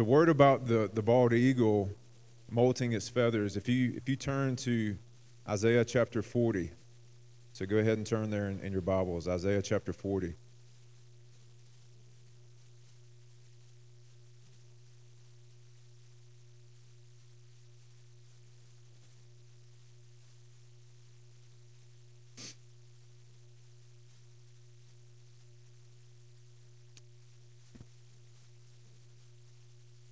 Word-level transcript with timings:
the 0.00 0.04
word 0.04 0.30
about 0.30 0.66
the, 0.66 0.90
the 0.94 1.02
bald 1.02 1.34
eagle 1.34 1.90
molting 2.48 2.94
its 2.94 3.06
feathers, 3.06 3.54
if 3.54 3.68
you, 3.68 3.92
if 3.94 4.08
you 4.08 4.16
turn 4.16 4.56
to 4.56 4.96
Isaiah 5.46 5.84
chapter 5.84 6.22
40, 6.22 6.70
so 7.52 7.66
go 7.66 7.76
ahead 7.76 7.98
and 7.98 8.06
turn 8.06 8.30
there 8.30 8.48
in, 8.48 8.60
in 8.60 8.72
your 8.72 8.80
Bibles, 8.80 9.28
Isaiah 9.28 9.60
chapter 9.60 9.92
40. 9.92 10.32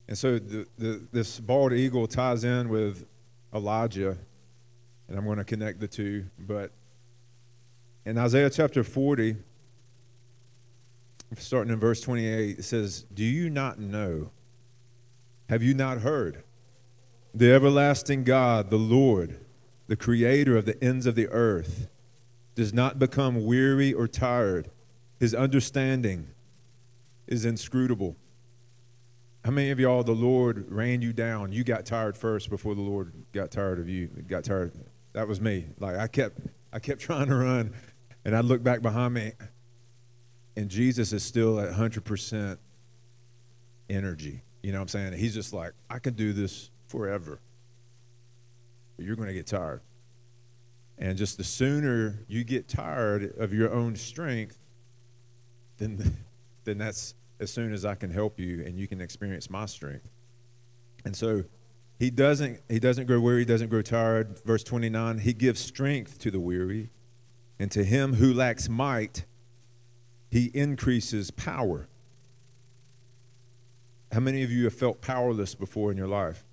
And 0.09 0.17
so 0.17 0.39
the, 0.39 0.67
the, 0.79 1.07
this 1.13 1.39
bald 1.39 1.75
eagle 1.75 2.07
ties 2.07 2.43
in 2.43 2.71
with 2.71 3.07
Elijah, 3.55 4.17
and 5.07 5.19
I'm 5.19 5.25
going 5.25 5.39
to 5.39 5.45
connect 5.45 5.81
the 5.81 5.89
two. 5.89 6.25
But 6.39 6.73
in 8.07 8.17
Isaiah 8.17 8.49
chapter 8.49 8.83
40, 8.83 9.37
starting 11.37 11.73
in 11.73 11.79
verse 11.79 12.01
28, 12.01 12.59
it 12.59 12.65
says, 12.65 13.05
Do 13.13 13.23
you 13.23 13.51
not 13.51 13.79
know? 13.79 14.31
Have 15.51 15.63
you 15.63 15.75
not 15.75 15.99
heard? 15.99 16.43
The 17.35 17.53
everlasting 17.53 18.25
God, 18.25 18.71
the 18.71 18.77
Lord, 18.79 19.39
the 19.87 19.97
creator 19.97 20.57
of 20.57 20.65
the 20.65 20.83
ends 20.83 21.07
of 21.07 21.15
the 21.15 21.29
earth, 21.29 21.89
does 22.55 22.73
not 22.73 22.99
become 22.99 23.45
weary 23.45 23.93
or 23.93 24.09
tired. 24.09 24.71
His 25.21 25.35
understanding 25.35 26.29
is 27.27 27.45
inscrutable. 27.45 28.17
How 29.49 29.53
many 29.53 29.71
of 29.71 29.81
y'all, 29.81 30.03
the 30.03 30.13
Lord 30.13 30.67
ran 30.71 31.01
you 31.01 31.15
down? 31.15 31.53
You 31.53 31.65
got 31.65 31.87
tired 31.87 32.19
first 32.19 32.51
before 32.51 32.75
the 32.75 32.83
Lord 32.83 33.15
got 33.33 33.51
tired 33.51 33.79
of 33.79 33.89
you. 33.89 34.09
Got 34.29 34.45
tired. 34.45 34.73
That 35.15 35.27
was 35.27 35.41
me. 35.41 35.65
Like 35.81 35.97
I 35.97 36.07
kept, 36.07 36.39
I 36.71 36.79
kept 36.79 37.01
trying 37.01 37.29
to 37.29 37.35
run, 37.35 37.73
and 38.27 38.37
I 38.37 38.41
look 38.41 38.63
back 38.63 38.83
behind 38.83 39.15
me, 39.15 39.33
and 40.55 40.69
Jesus 40.69 41.15
is 41.15 41.23
still 41.23 41.59
at 41.61 41.73
100% 41.73 42.59
energy. 43.89 44.43
You 44.63 44.73
know 44.73 44.81
what 44.81 44.83
I'm 44.83 44.89
saying? 44.89 45.13
He's 45.15 45.33
just 45.33 45.55
like, 45.55 45.73
I 45.89 45.99
can 45.99 46.13
do 46.13 46.35
this 46.35 46.69
forever. 46.87 47.41
But 48.99 49.07
you're 49.07 49.17
going 49.17 49.29
to 49.29 49.35
get 49.35 49.47
tired. 49.47 49.81
And 50.99 51.17
just 51.17 51.39
the 51.39 51.45
sooner 51.45 52.23
you 52.29 52.45
get 52.45 52.69
tired 52.69 53.33
of 53.39 53.55
your 53.55 53.73
own 53.73 53.97
strength, 53.97 54.59
then, 55.79 56.19
then 56.65 56.77
that's 56.77 57.15
as 57.41 57.53
soon 57.53 57.73
as 57.73 57.85
I 57.85 57.95
can 57.95 58.11
help 58.11 58.39
you 58.41 58.65
and 58.65 58.79
you 58.79 58.89
can 58.89 59.01
experience 59.01 59.49
my 59.51 59.67
strength. 59.67 60.09
And 61.05 61.15
so 61.15 61.45
he 61.99 62.11
doesn't 62.11 62.61
he 62.69 62.79
doesn't 62.79 63.07
grow 63.07 63.21
weary, 63.21 63.41
he 63.41 63.45
doesn't 63.45 63.69
grow 63.69 63.83
tired. 63.83 64.41
Verse 64.45 64.63
29, 64.65 65.19
he 65.19 65.33
gives 65.33 65.61
strength 65.61 66.19
to 66.21 66.31
the 66.31 66.41
weary, 66.41 66.91
and 67.59 67.71
to 67.73 67.85
him 67.85 68.15
who 68.15 68.33
lacks 68.33 68.69
might, 68.69 69.25
he 70.31 70.47
increases 70.55 71.31
power. 71.31 71.89
How 74.13 74.21
many 74.21 74.43
of 74.43 74.51
you 74.51 74.65
have 74.65 74.75
felt 74.75 75.01
powerless 75.01 75.55
before 75.55 75.91
in 75.91 75.97
your 75.97 76.09
life? 76.09 76.45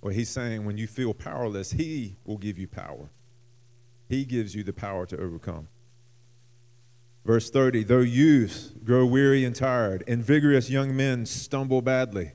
Well, 0.00 0.14
he's 0.14 0.30
saying 0.30 0.64
when 0.64 0.78
you 0.78 0.86
feel 0.86 1.12
powerless, 1.12 1.72
he 1.72 2.16
will 2.24 2.38
give 2.38 2.58
you 2.58 2.66
power. 2.66 3.10
He 4.08 4.24
gives 4.24 4.54
you 4.54 4.62
the 4.64 4.72
power 4.72 5.06
to 5.06 5.16
overcome. 5.20 5.68
Verse 7.24 7.50
30 7.50 7.84
Though 7.84 8.00
youths 8.00 8.72
grow 8.84 9.04
weary 9.06 9.44
and 9.44 9.54
tired, 9.54 10.04
and 10.08 10.24
vigorous 10.24 10.70
young 10.70 10.96
men 10.96 11.26
stumble 11.26 11.82
badly. 11.82 12.32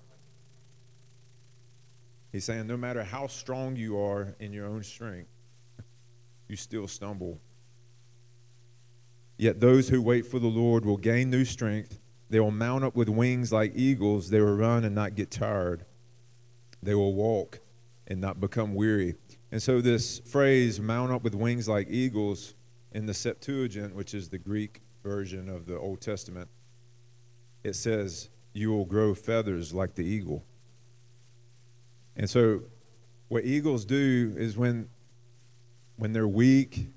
He's 2.32 2.44
saying 2.44 2.68
no 2.68 2.78
matter 2.78 3.04
how 3.04 3.28
strong 3.28 3.76
you 3.76 3.98
are 4.00 4.36
in 4.40 4.52
your 4.52 4.68
own 4.68 4.84
strength, 4.84 5.30
you 6.48 6.56
still 6.56 6.88
stumble. 6.88 7.40
Yet 9.38 9.60
those 9.60 9.90
who 9.90 10.02
wait 10.02 10.26
for 10.26 10.40
the 10.40 10.48
Lord 10.48 10.86
will 10.86 10.98
gain 10.98 11.30
new 11.30 11.46
strength. 11.46 12.00
They 12.30 12.40
will 12.40 12.52
mount 12.52 12.84
up 12.84 12.96
with 12.96 13.10
wings 13.10 13.52
like 13.52 13.74
eagles. 13.76 14.30
They 14.30 14.42
will 14.42 14.56
run 14.56 14.84
and 14.84 14.96
not 14.96 15.16
get 15.16 15.32
tired. 15.32 15.86
They 16.82 16.96
will 16.96 17.14
walk 17.14 17.60
and 18.08 18.20
not 18.20 18.40
become 18.40 18.76
weary. 18.76 19.16
And 19.52 19.62
so, 19.62 19.80
this 19.80 20.20
phrase, 20.20 20.80
mount 20.80 21.12
up 21.12 21.24
with 21.24 21.36
wings 21.36 21.68
like 21.68 21.88
eagles, 21.90 22.56
in 22.96 23.06
the 23.06 23.14
Septuagint, 23.14 23.94
which 23.94 24.14
is 24.14 24.30
the 24.30 24.38
Greek 24.38 24.82
version 25.06 25.48
of 25.48 25.68
the 25.68 25.78
Old 25.78 26.02
Testament, 26.02 26.50
it 27.64 27.76
says, 27.76 28.30
You 28.54 28.72
will 28.72 28.86
grow 28.86 29.14
feathers 29.14 29.74
like 29.74 29.94
the 29.94 30.04
eagle. 30.04 30.44
And 32.18 32.30
so, 32.30 32.64
what 33.28 33.46
eagles 33.46 33.86
do 33.86 34.34
is 34.36 34.58
when, 34.58 34.90
when 35.98 36.12
they're 36.12 36.28
weak 36.28 36.88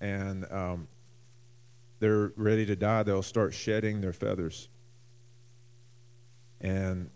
and 0.00 0.44
um, 0.50 0.88
they're 2.00 2.32
ready 2.36 2.66
to 2.66 2.76
die, 2.76 3.04
they'll 3.04 3.22
start 3.22 3.54
shedding 3.54 4.00
their 4.00 4.12
feathers. 4.12 4.68
And 6.60 7.10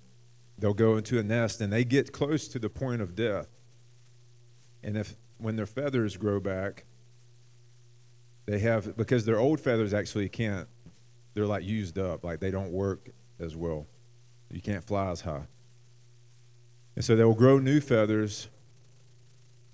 they'll 0.59 0.75
go 0.75 0.97
into 0.97 1.19
a 1.19 1.23
nest 1.23 1.61
and 1.61 1.73
they 1.73 1.85
get 1.85 2.13
close 2.13 2.47
to 2.49 2.59
the 2.59 2.71
point 2.71 3.03
of 3.03 3.15
death. 3.17 3.49
And 4.83 4.97
if 4.97 5.17
when 5.39 5.57
their 5.57 5.67
feathers 5.67 6.17
grow 6.17 6.41
back, 6.41 6.85
they 8.49 8.59
have 8.61 8.97
because 8.97 9.27
their 9.27 9.39
old 9.39 9.61
feathers 9.61 9.93
actually 9.93 10.31
can't. 10.31 10.67
They're 11.35 11.45
like 11.45 11.65
used 11.65 11.99
up, 11.99 12.25
like 12.25 12.41
they 12.41 12.51
don't 12.51 12.73
work 12.73 13.11
as 13.39 13.55
well. 13.55 13.87
You 14.51 14.63
can't 14.63 14.83
fly 14.83 15.11
as 15.11 15.21
high. 15.21 15.47
And 16.97 17.05
so 17.05 17.15
they'll 17.15 17.35
grow 17.35 17.59
new 17.59 17.79
feathers, 17.79 18.49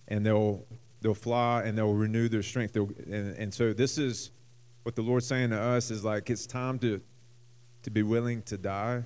and 0.09 0.27
they'll 0.27 0.67
they'll 1.01 1.15
fly 1.15 1.63
and 1.63 1.79
they'll 1.79 1.95
renew 1.95 2.29
their 2.29 2.43
strength. 2.43 2.75
And, 2.75 3.37
and 3.37 3.55
so 3.55 3.73
this 3.73 3.97
is 3.97 4.33
what 4.83 4.97
the 4.97 5.03
Lord's 5.03 5.27
saying 5.29 5.51
to 5.51 5.61
us 5.61 5.93
is 5.93 6.05
like 6.05 6.29
it's 6.29 6.45
time 6.45 6.81
to 6.81 7.01
to 7.85 7.91
be 7.91 8.03
willing 8.03 8.43
to 8.43 8.59
die. 8.59 9.05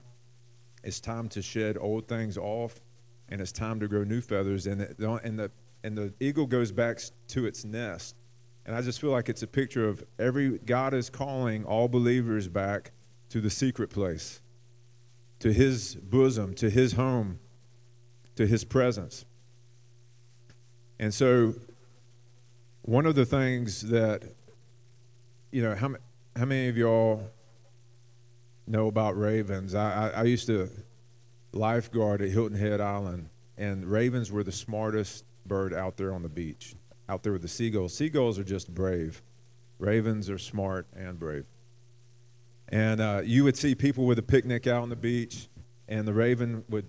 It's 0.83 0.99
time 0.99 1.29
to 1.31 1.43
shed 1.43 1.77
old 1.79 2.09
things 2.09 2.39
off, 2.39 2.81
and 3.29 3.39
it's 3.43 3.53
time 3.53 3.81
to 3.81 3.87
grow 3.87 4.03
new 4.03 4.23
feathers. 4.23 4.67
And 4.67 4.81
the, 4.81 5.21
and 5.23 5.39
the 5.39 5.51
and 5.85 5.99
the 5.99 6.15
eagle 6.21 6.47
goes 6.47 6.73
back 6.73 7.01
to 7.29 7.45
its 7.45 7.67
nest 7.67 8.17
and 8.69 8.77
I 8.77 8.83
just 8.83 9.01
feel 9.01 9.09
like 9.09 9.31
it's 9.31 9.43
a 9.43 9.47
picture 9.47 9.89
of 9.89 10.05
every 10.19 10.59
God 10.59 10.93
is 10.93 11.09
calling 11.09 11.65
all 11.65 11.89
believers 11.89 12.49
back 12.49 12.93
to 13.31 13.41
the 13.41 13.49
secret 13.49 13.89
place, 13.89 14.43
to 15.39 15.55
his 15.55 15.95
bosom, 15.95 16.53
to 16.57 16.69
his 16.69 16.93
home, 16.93 17.39
to 18.37 18.47
his 18.47 18.65
presence. 18.65 19.25
And 20.99 21.15
so, 21.15 21.55
one 22.83 23.07
of 23.07 23.15
the 23.15 23.25
things 23.25 23.89
that, 23.89 24.35
you 25.51 25.63
know, 25.63 25.75
how, 25.75 25.95
how 26.37 26.45
many 26.45 26.69
of 26.69 26.77
y'all 26.77 27.23
know 28.67 28.87
about 28.87 29.17
ravens? 29.17 29.75
I, 29.75 30.11
I, 30.11 30.21
I 30.21 30.23
used 30.25 30.47
to 30.49 30.69
lifeguard 31.53 32.21
at 32.21 32.29
Hilton 32.29 32.59
Head 32.59 32.83
Island, 32.83 33.31
and 33.57 33.87
ravens 33.87 34.31
were 34.31 34.45
the 34.45 34.53
smartest 34.53 35.25
bird 35.47 35.73
out 35.73 35.97
there 35.97 36.13
on 36.13 36.21
the 36.21 36.29
beach 36.29 36.75
out 37.09 37.23
there 37.23 37.33
with 37.33 37.43
the 37.43 37.49
seagulls. 37.49 37.95
Seagulls 37.95 38.39
are 38.39 38.45
just 38.45 38.75
brave. 38.75 39.23
Ravens 39.79 40.29
are 40.29 40.39
smart 40.39 40.87
and 40.95 41.19
brave. 41.19 41.47
And 42.69 43.01
uh, 43.01 43.23
you 43.25 43.45
would 43.45 43.57
see 43.57 43.75
people 43.75 44.05
with 44.05 44.19
a 44.19 44.23
picnic 44.23 44.67
out 44.67 44.83
on 44.83 44.89
the 44.91 44.97
beach, 44.97 45.49
and 45.89 46.07
the 46.07 46.13
raven 46.13 46.65
would 46.69 46.87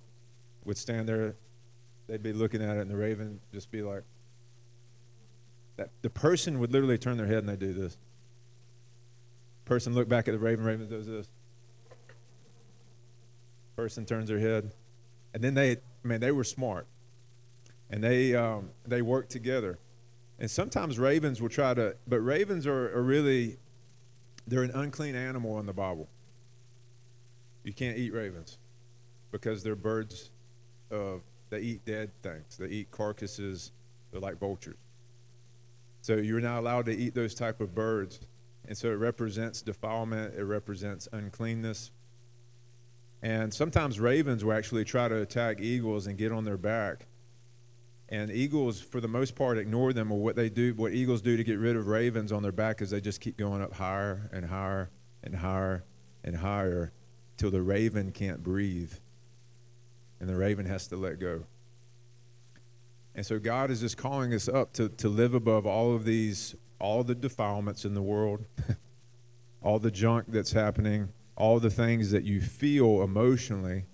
would 0.65 0.77
stand 0.77 1.07
there. 1.07 1.35
They'd 2.07 2.21
be 2.21 2.33
looking 2.33 2.61
at 2.61 2.77
it, 2.77 2.81
and 2.81 2.91
the 2.91 2.97
raven 2.97 3.39
just 3.53 3.71
be 3.71 3.81
like, 3.81 4.03
that. 5.77 5.89
The 6.01 6.09
person 6.09 6.59
would 6.59 6.71
literally 6.71 6.97
turn 6.97 7.17
their 7.17 7.27
head 7.27 7.37
and 7.37 7.49
they 7.49 7.55
do 7.55 7.73
this. 7.73 7.97
Person 9.65 9.93
look 9.93 10.09
back 10.09 10.27
at 10.27 10.31
the 10.31 10.39
raven. 10.39 10.65
Raven 10.65 10.89
does 10.89 11.07
this. 11.07 11.27
Person 13.75 14.05
turns 14.05 14.27
their 14.27 14.39
head, 14.39 14.73
and 15.33 15.41
then 15.41 15.53
they, 15.53 15.71
I 15.71 15.77
mean, 16.07 16.19
they 16.19 16.31
were 16.31 16.43
smart, 16.43 16.87
and 17.89 18.03
they 18.03 18.35
um, 18.35 18.71
they 18.85 19.01
worked 19.01 19.29
together. 19.29 19.79
And 20.39 20.49
sometimes 20.49 20.97
ravens 20.97 21.41
will 21.41 21.49
try 21.49 21.73
to, 21.73 21.95
but 22.07 22.21
ravens 22.21 22.65
are, 22.65 22.97
are 22.97 23.03
really, 23.03 23.57
they're 24.47 24.63
an 24.63 24.71
unclean 24.71 25.15
animal 25.15 25.59
in 25.59 25.65
the 25.65 25.73
Bible. 25.73 26.07
You 27.63 27.73
can't 27.73 27.97
eat 27.97 28.13
ravens 28.13 28.57
because 29.31 29.63
they're 29.63 29.75
birds 29.75 30.31
of, 30.91 31.21
they 31.49 31.59
eat 31.59 31.85
dead 31.85 32.11
things. 32.23 32.55
They 32.57 32.67
eat 32.67 32.91
carcasses. 32.91 33.73
They're 34.11 34.21
like 34.21 34.39
vultures. 34.39 34.77
So 36.01 36.15
you're 36.15 36.39
not 36.39 36.59
allowed 36.59 36.85
to 36.85 36.95
eat 36.95 37.13
those 37.13 37.35
type 37.35 37.59
of 37.59 37.75
birds. 37.75 38.21
And 38.65 38.77
so 38.77 38.87
it 38.89 38.95
represents 38.95 39.61
defilement. 39.61 40.35
It 40.35 40.43
represents 40.43 41.09
uncleanness. 41.11 41.91
And 43.21 43.53
sometimes 43.53 43.99
ravens 43.99 44.45
will 44.45 44.53
actually 44.53 44.85
try 44.85 45.09
to 45.09 45.17
attack 45.17 45.59
eagles 45.59 46.07
and 46.07 46.17
get 46.17 46.31
on 46.31 46.45
their 46.45 46.57
back 46.57 47.07
and 48.09 48.31
eagles, 48.31 48.81
for 48.81 48.99
the 48.99 49.07
most 49.07 49.35
part, 49.35 49.57
ignore 49.57 49.93
them. 49.93 50.11
Or 50.11 50.19
what 50.19 50.35
they 50.35 50.49
do, 50.49 50.73
what 50.73 50.93
eagles 50.93 51.21
do 51.21 51.37
to 51.37 51.43
get 51.43 51.59
rid 51.59 51.75
of 51.75 51.87
ravens 51.87 52.31
on 52.31 52.41
their 52.41 52.51
back 52.51 52.81
is 52.81 52.89
they 52.89 53.01
just 53.01 53.21
keep 53.21 53.37
going 53.37 53.61
up 53.61 53.73
higher 53.73 54.29
and 54.33 54.45
higher 54.45 54.89
and 55.23 55.35
higher 55.35 55.83
and 56.23 56.35
higher 56.35 56.91
till 57.37 57.51
the 57.51 57.61
raven 57.61 58.11
can't 58.11 58.43
breathe 58.43 58.93
and 60.19 60.27
the 60.27 60.35
raven 60.35 60.65
has 60.65 60.87
to 60.87 60.97
let 60.97 61.19
go. 61.19 61.43
And 63.15 63.25
so 63.25 63.39
God 63.39 63.71
is 63.71 63.81
just 63.81 63.97
calling 63.97 64.33
us 64.33 64.47
up 64.47 64.73
to, 64.73 64.89
to 64.89 65.09
live 65.09 65.33
above 65.33 65.65
all 65.65 65.95
of 65.95 66.05
these, 66.05 66.55
all 66.79 67.03
the 67.03 67.15
defilements 67.15 67.85
in 67.85 67.93
the 67.93 68.01
world, 68.01 68.45
all 69.61 69.79
the 69.79 69.91
junk 69.91 70.25
that's 70.29 70.51
happening, 70.51 71.09
all 71.35 71.59
the 71.59 71.69
things 71.69 72.11
that 72.11 72.23
you 72.23 72.41
feel 72.41 73.01
emotionally, 73.01 73.85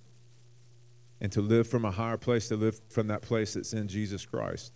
and 1.21 1.31
to 1.31 1.41
live 1.41 1.67
from 1.67 1.85
a 1.85 1.91
higher 1.91 2.17
place, 2.17 2.47
to 2.50 2.56
live 2.56 2.79
from 2.89 3.07
that 3.07 3.21
place 3.21 3.53
that's 3.53 3.73
in 3.73 3.88
Jesus 3.88 4.25
Christ. 4.25 4.73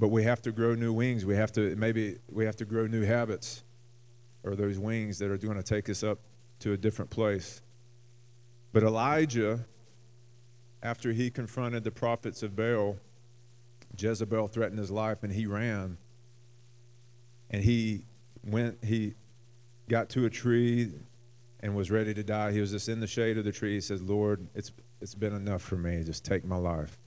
But 0.00 0.08
we 0.08 0.22
have 0.22 0.40
to 0.42 0.52
grow 0.52 0.74
new 0.74 0.92
wings. 0.92 1.24
We 1.26 1.34
have 1.36 1.52
to, 1.52 1.74
maybe 1.76 2.18
we 2.30 2.44
have 2.44 2.56
to 2.56 2.64
grow 2.64 2.86
new 2.86 3.04
habits 3.04 3.64
or 4.44 4.54
those 4.54 4.78
wings 4.78 5.18
that 5.18 5.30
are 5.30 5.36
going 5.36 5.56
to 5.56 5.62
take 5.62 5.90
us 5.90 6.02
up 6.02 6.20
to 6.60 6.72
a 6.72 6.76
different 6.76 7.10
place. 7.10 7.62
But 8.72 8.82
Elijah, 8.82 9.64
after 10.82 11.12
he 11.12 11.30
confronted 11.30 11.84
the 11.84 11.90
prophets 11.90 12.42
of 12.42 12.54
Baal, 12.54 12.96
Jezebel 13.98 14.48
threatened 14.48 14.78
his 14.78 14.90
life 14.90 15.22
and 15.22 15.32
he 15.32 15.46
ran. 15.46 15.98
And 17.50 17.64
he 17.64 18.04
went, 18.44 18.84
he 18.84 19.14
got 19.88 20.08
to 20.10 20.26
a 20.26 20.30
tree 20.30 20.92
and 21.60 21.74
was 21.74 21.90
ready 21.90 22.14
to 22.14 22.22
die. 22.22 22.52
He 22.52 22.60
was 22.60 22.70
just 22.70 22.88
in 22.88 23.00
the 23.00 23.06
shade 23.06 23.38
of 23.38 23.44
the 23.44 23.52
tree. 23.52 23.74
He 23.74 23.80
says, 23.80 24.02
Lord, 24.02 24.46
it's, 24.54 24.72
it's 25.00 25.14
been 25.14 25.34
enough 25.34 25.62
for 25.62 25.76
me. 25.76 26.02
Just 26.04 26.24
take 26.24 26.44
my 26.44 26.56
life. 26.56 26.98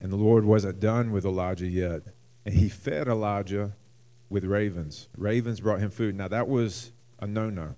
And 0.00 0.12
the 0.12 0.16
Lord 0.16 0.44
wasn't 0.44 0.80
done 0.80 1.12
with 1.12 1.24
Elijah 1.24 1.66
yet. 1.68 2.02
And 2.44 2.54
he 2.54 2.68
fed 2.68 3.06
Elijah 3.06 3.76
with 4.28 4.44
ravens. 4.44 5.08
Ravens 5.16 5.60
brought 5.60 5.80
him 5.80 5.90
food. 5.90 6.16
Now, 6.16 6.28
that 6.28 6.48
was 6.48 6.92
a 7.20 7.26
no 7.26 7.50
no. 7.50 7.76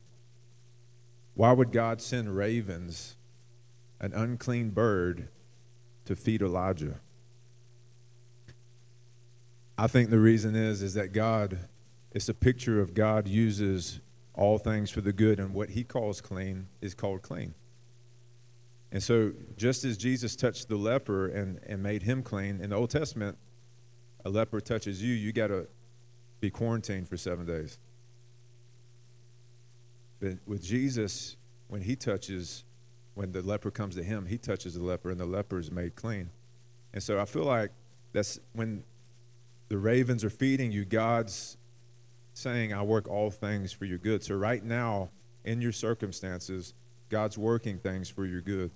Why 1.34 1.52
would 1.52 1.72
God 1.72 2.00
send 2.00 2.34
ravens, 2.36 3.16
an 4.00 4.12
unclean 4.14 4.70
bird, 4.70 5.28
to 6.04 6.14
feed 6.14 6.42
Elijah? 6.42 7.00
I 9.76 9.88
think 9.88 10.10
the 10.10 10.20
reason 10.20 10.54
is 10.54 10.80
is 10.80 10.94
that 10.94 11.12
God 11.12 11.58
it's 12.12 12.28
a 12.28 12.34
picture 12.34 12.80
of 12.80 12.94
God 12.94 13.26
uses 13.26 14.00
all 14.34 14.58
things 14.58 14.90
for 14.90 15.00
the 15.00 15.12
good 15.12 15.38
and 15.38 15.54
what 15.54 15.70
he 15.70 15.84
calls 15.84 16.20
clean 16.20 16.66
is 16.80 16.94
called 16.94 17.22
clean. 17.22 17.54
And 18.90 19.02
so 19.02 19.32
just 19.56 19.84
as 19.84 19.96
Jesus 19.96 20.36
touched 20.36 20.68
the 20.68 20.76
leper 20.76 21.28
and, 21.28 21.60
and 21.66 21.82
made 21.82 22.02
him 22.02 22.22
clean, 22.22 22.60
in 22.60 22.70
the 22.70 22.76
Old 22.76 22.90
Testament, 22.90 23.36
a 24.24 24.30
leper 24.30 24.60
touches 24.60 25.02
you, 25.02 25.14
you 25.14 25.32
gotta 25.32 25.66
be 26.40 26.50
quarantined 26.50 27.08
for 27.08 27.16
seven 27.16 27.46
days. 27.46 27.78
But 30.20 30.38
with 30.46 30.62
Jesus, 30.62 31.36
when 31.68 31.82
he 31.82 31.96
touches, 31.96 32.64
when 33.14 33.32
the 33.32 33.42
leper 33.42 33.70
comes 33.70 33.94
to 33.96 34.02
him, 34.02 34.26
he 34.26 34.38
touches 34.38 34.74
the 34.74 34.82
leper 34.82 35.10
and 35.10 35.18
the 35.18 35.26
leper 35.26 35.58
is 35.58 35.70
made 35.70 35.96
clean. 35.96 36.30
And 36.92 37.02
so 37.02 37.20
I 37.20 37.24
feel 37.24 37.44
like 37.44 37.70
that's 38.12 38.38
when 38.52 38.84
the 39.68 39.78
ravens 39.78 40.24
are 40.24 40.30
feeding 40.30 40.70
you, 40.70 40.84
God's 40.84 41.56
saying, 42.34 42.72
I 42.72 42.82
work 42.82 43.08
all 43.08 43.30
things 43.30 43.72
for 43.72 43.84
your 43.86 43.98
good. 43.98 44.22
So, 44.22 44.34
right 44.34 44.62
now, 44.62 45.10
in 45.44 45.60
your 45.60 45.72
circumstances, 45.72 46.74
God's 47.08 47.38
working 47.38 47.78
things 47.78 48.08
for 48.08 48.26
your 48.26 48.40
good. 48.40 48.70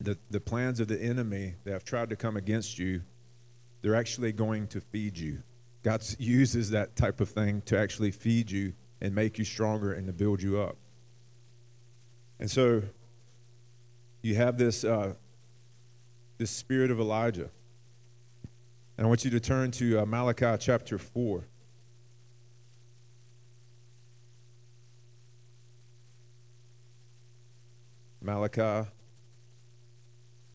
The, 0.00 0.16
the 0.30 0.40
plans 0.40 0.80
of 0.80 0.88
the 0.88 1.00
enemy 1.00 1.54
that 1.64 1.72
have 1.72 1.84
tried 1.84 2.10
to 2.10 2.16
come 2.16 2.36
against 2.36 2.78
you, 2.78 3.02
they're 3.82 3.94
actually 3.94 4.32
going 4.32 4.66
to 4.68 4.80
feed 4.80 5.16
you. 5.18 5.42
God 5.82 6.02
uses 6.18 6.70
that 6.70 6.96
type 6.96 7.20
of 7.20 7.28
thing 7.28 7.62
to 7.62 7.78
actually 7.78 8.10
feed 8.10 8.50
you 8.50 8.72
and 9.00 9.14
make 9.14 9.38
you 9.38 9.44
stronger 9.44 9.92
and 9.92 10.06
to 10.06 10.12
build 10.12 10.42
you 10.42 10.60
up. 10.60 10.76
And 12.40 12.50
so 12.50 12.82
you 14.22 14.36
have 14.36 14.58
this, 14.58 14.84
uh, 14.84 15.14
this 16.38 16.50
spirit 16.50 16.90
of 16.90 17.00
Elijah. 17.00 17.50
And 18.96 19.06
I 19.06 19.08
want 19.08 19.24
you 19.24 19.30
to 19.32 19.40
turn 19.40 19.70
to 19.72 20.00
uh, 20.00 20.06
Malachi 20.06 20.56
chapter 20.58 20.98
4. 20.98 21.44
Malachi, 28.28 28.86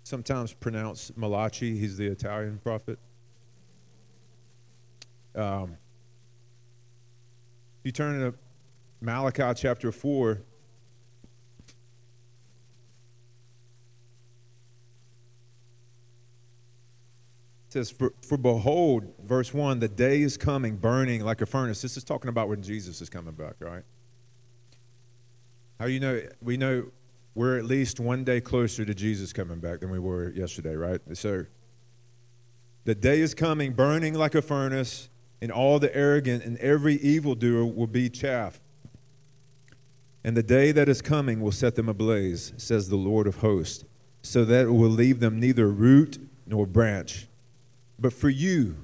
sometimes 0.03 0.53
pronounced 0.53 1.17
Malachi. 1.17 1.75
He's 1.75 1.97
the 1.97 2.05
Italian 2.05 2.59
prophet. 2.59 2.99
Um, 5.33 5.77
you 7.83 7.91
turn 7.91 8.19
to 8.19 8.37
Malachi 9.01 9.53
chapter 9.55 9.91
4. 9.91 10.43
says, 17.69 17.89
for, 17.89 18.13
for 18.21 18.37
behold, 18.37 19.15
verse 19.23 19.51
1, 19.51 19.79
the 19.79 19.87
day 19.87 20.21
is 20.21 20.37
coming 20.37 20.75
burning 20.75 21.25
like 21.25 21.41
a 21.41 21.45
furnace. 21.47 21.81
This 21.81 21.97
is 21.97 22.03
talking 22.03 22.29
about 22.29 22.47
when 22.47 22.61
Jesus 22.61 23.01
is 23.01 23.09
coming 23.09 23.33
back, 23.33 23.55
right? 23.57 23.81
How 25.79 25.87
you 25.87 25.99
know? 25.99 26.21
We 26.39 26.55
know 26.55 26.91
we're 27.35 27.57
at 27.57 27.65
least 27.65 27.99
one 27.99 28.23
day 28.23 28.39
closer 28.41 28.85
to 28.85 28.93
Jesus 28.93 29.33
coming 29.33 29.59
back 29.59 29.79
than 29.79 29.89
we 29.89 29.99
were 29.99 30.31
yesterday, 30.31 30.75
right? 30.75 31.01
So 31.13 31.45
the 32.85 32.95
day 32.95 33.21
is 33.21 33.33
coming 33.33 33.73
burning 33.73 34.13
like 34.13 34.35
a 34.35 34.41
furnace, 34.41 35.09
and 35.41 35.51
all 35.51 35.79
the 35.79 35.93
arrogant 35.95 36.43
and 36.43 36.57
every 36.59 36.95
evildoer 36.95 37.65
will 37.65 37.87
be 37.87 38.09
chaff. 38.09 38.61
And 40.23 40.37
the 40.37 40.43
day 40.43 40.71
that 40.71 40.87
is 40.87 41.01
coming 41.01 41.41
will 41.41 41.51
set 41.51 41.75
them 41.75 41.89
ablaze, 41.89 42.53
says 42.57 42.87
the 42.87 42.95
Lord 42.95 43.27
of 43.27 43.37
hosts, 43.37 43.83
so 44.21 44.45
that 44.45 44.67
it 44.67 44.71
will 44.71 44.89
leave 44.89 45.19
them 45.19 45.39
neither 45.39 45.67
root 45.67 46.17
nor 46.45 46.65
branch. 46.65 47.27
But 47.99 48.13
for 48.13 48.29
you 48.29 48.77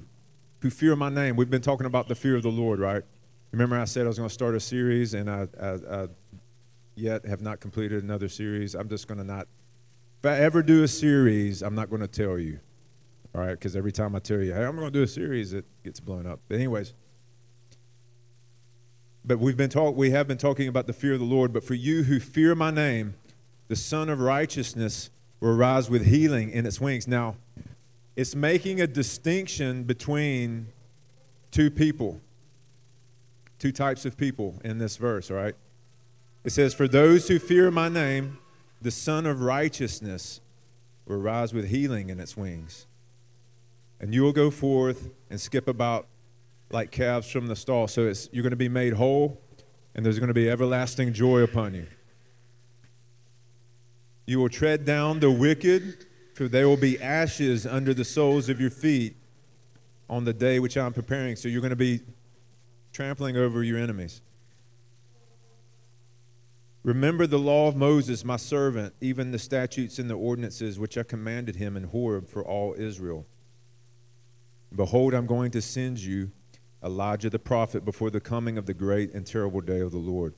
who 0.60 0.68
fear 0.68 0.94
my 0.96 1.08
name, 1.08 1.36
we've 1.36 1.48
been 1.48 1.62
talking 1.62 1.86
about 1.86 2.08
the 2.08 2.14
fear 2.14 2.36
of 2.36 2.42
the 2.42 2.50
Lord, 2.50 2.78
right? 2.78 3.02
Remember, 3.52 3.78
I 3.78 3.84
said 3.84 4.04
I 4.04 4.08
was 4.08 4.18
going 4.18 4.28
to 4.28 4.34
start 4.34 4.54
a 4.54 4.60
series, 4.60 5.14
and 5.14 5.30
I, 5.30 5.48
I, 5.60 5.68
I 5.68 6.08
yet 6.94 7.24
have 7.26 7.40
not 7.40 7.60
completed 7.60 8.02
another 8.02 8.28
series. 8.28 8.74
I'm 8.74 8.88
just 8.88 9.08
going 9.08 9.18
to 9.18 9.24
not, 9.24 9.46
if 10.20 10.26
I 10.26 10.38
ever 10.38 10.62
do 10.62 10.82
a 10.82 10.88
series, 10.88 11.62
I'm 11.62 11.74
not 11.74 11.90
going 11.90 12.02
to 12.02 12.08
tell 12.08 12.38
you, 12.38 12.60
all 13.34 13.42
right? 13.42 13.52
Because 13.52 13.76
every 13.76 13.92
time 13.92 14.14
I 14.14 14.18
tell 14.18 14.40
you, 14.40 14.52
hey, 14.52 14.64
I'm 14.64 14.76
going 14.76 14.92
to 14.92 14.98
do 14.98 15.02
a 15.02 15.08
series, 15.08 15.52
it 15.52 15.64
gets 15.84 16.00
blown 16.00 16.26
up. 16.26 16.40
But 16.48 16.56
anyways, 16.56 16.94
but 19.24 19.38
we've 19.38 19.56
been 19.56 19.70
talk, 19.70 19.96
we 19.96 20.10
have 20.10 20.26
been 20.26 20.38
talking 20.38 20.68
about 20.68 20.86
the 20.86 20.92
fear 20.92 21.14
of 21.14 21.20
the 21.20 21.26
Lord. 21.26 21.52
But 21.52 21.64
for 21.64 21.74
you 21.74 22.04
who 22.04 22.20
fear 22.20 22.54
my 22.54 22.70
name, 22.70 23.14
the 23.68 23.76
Sun 23.76 24.08
of 24.08 24.20
Righteousness 24.20 25.10
will 25.40 25.54
rise 25.54 25.88
with 25.88 26.06
healing 26.06 26.50
in 26.50 26.66
its 26.66 26.80
wings. 26.80 27.06
Now, 27.06 27.36
it's 28.16 28.34
making 28.34 28.80
a 28.80 28.86
distinction 28.86 29.84
between 29.84 30.66
two 31.50 31.70
people, 31.70 32.20
two 33.58 33.72
types 33.72 34.04
of 34.04 34.16
people 34.16 34.60
in 34.64 34.78
this 34.78 34.96
verse, 34.96 35.30
right? 35.30 35.54
It 36.44 36.50
says, 36.50 36.74
For 36.74 36.88
those 36.88 37.28
who 37.28 37.38
fear 37.38 37.70
my 37.70 37.88
name, 37.88 38.38
the 38.80 38.90
Sun 38.90 39.26
of 39.26 39.42
Righteousness 39.42 40.40
will 41.06 41.18
rise 41.18 41.52
with 41.52 41.68
healing 41.68 42.08
in 42.10 42.20
its 42.20 42.36
wings. 42.36 42.86
And 44.00 44.14
you 44.14 44.22
will 44.22 44.32
go 44.32 44.50
forth 44.50 45.10
and 45.28 45.40
skip 45.40 45.68
about 45.68 46.06
like 46.70 46.90
calves 46.90 47.30
from 47.30 47.48
the 47.48 47.56
stall. 47.56 47.88
So 47.88 48.12
you're 48.32 48.42
going 48.42 48.50
to 48.50 48.56
be 48.56 48.68
made 48.68 48.94
whole, 48.94 49.40
and 49.94 50.04
there's 50.04 50.18
going 50.18 50.28
to 50.28 50.34
be 50.34 50.48
everlasting 50.48 51.12
joy 51.12 51.40
upon 51.40 51.74
you. 51.74 51.86
You 54.24 54.38
will 54.38 54.48
tread 54.48 54.84
down 54.84 55.20
the 55.20 55.30
wicked 55.30 56.06
for 56.40 56.48
there 56.48 56.66
will 56.66 56.78
be 56.78 56.98
ashes 57.02 57.66
under 57.66 57.92
the 57.92 58.02
soles 58.02 58.48
of 58.48 58.62
your 58.62 58.70
feet 58.70 59.14
on 60.08 60.24
the 60.24 60.32
day 60.32 60.58
which 60.58 60.74
I'm 60.74 60.94
preparing. 60.94 61.36
So 61.36 61.48
you're 61.48 61.60
going 61.60 61.68
to 61.68 61.76
be 61.76 62.00
trampling 62.94 63.36
over 63.36 63.62
your 63.62 63.78
enemies. 63.78 64.22
Remember 66.82 67.26
the 67.26 67.38
law 67.38 67.68
of 67.68 67.76
Moses, 67.76 68.24
my 68.24 68.36
servant, 68.36 68.94
even 69.00 69.32
the 69.32 69.38
statutes 69.38 69.98
and 69.98 70.08
the 70.08 70.14
ordinances 70.14 70.78
which 70.78 70.96
I 70.96 71.02
commanded 71.02 71.56
him 71.56 71.76
in 71.76 71.84
Horeb 71.84 72.28
for 72.28 72.42
all 72.42 72.74
Israel. 72.78 73.26
Behold, 74.74 75.12
I'm 75.12 75.26
going 75.26 75.50
to 75.50 75.60
send 75.60 75.98
you 75.98 76.30
Elijah 76.82 77.28
the 77.28 77.38
prophet 77.38 77.84
before 77.84 78.10
the 78.10 78.20
coming 78.20 78.56
of 78.56 78.64
the 78.64 78.72
great 78.72 79.12
and 79.12 79.26
terrible 79.26 79.60
day 79.60 79.80
of 79.80 79.90
the 79.90 79.98
Lord. 79.98 80.34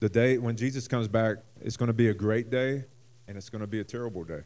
The 0.00 0.08
day 0.08 0.38
when 0.38 0.56
Jesus 0.56 0.88
comes 0.88 1.06
back, 1.06 1.36
it's 1.60 1.76
going 1.76 1.88
to 1.88 1.92
be 1.92 2.08
a 2.08 2.14
great 2.14 2.50
day 2.50 2.84
and 3.28 3.36
it's 3.36 3.48
going 3.48 3.60
to 3.60 3.66
be 3.66 3.80
a 3.80 3.84
terrible 3.84 4.24
day 4.24 4.42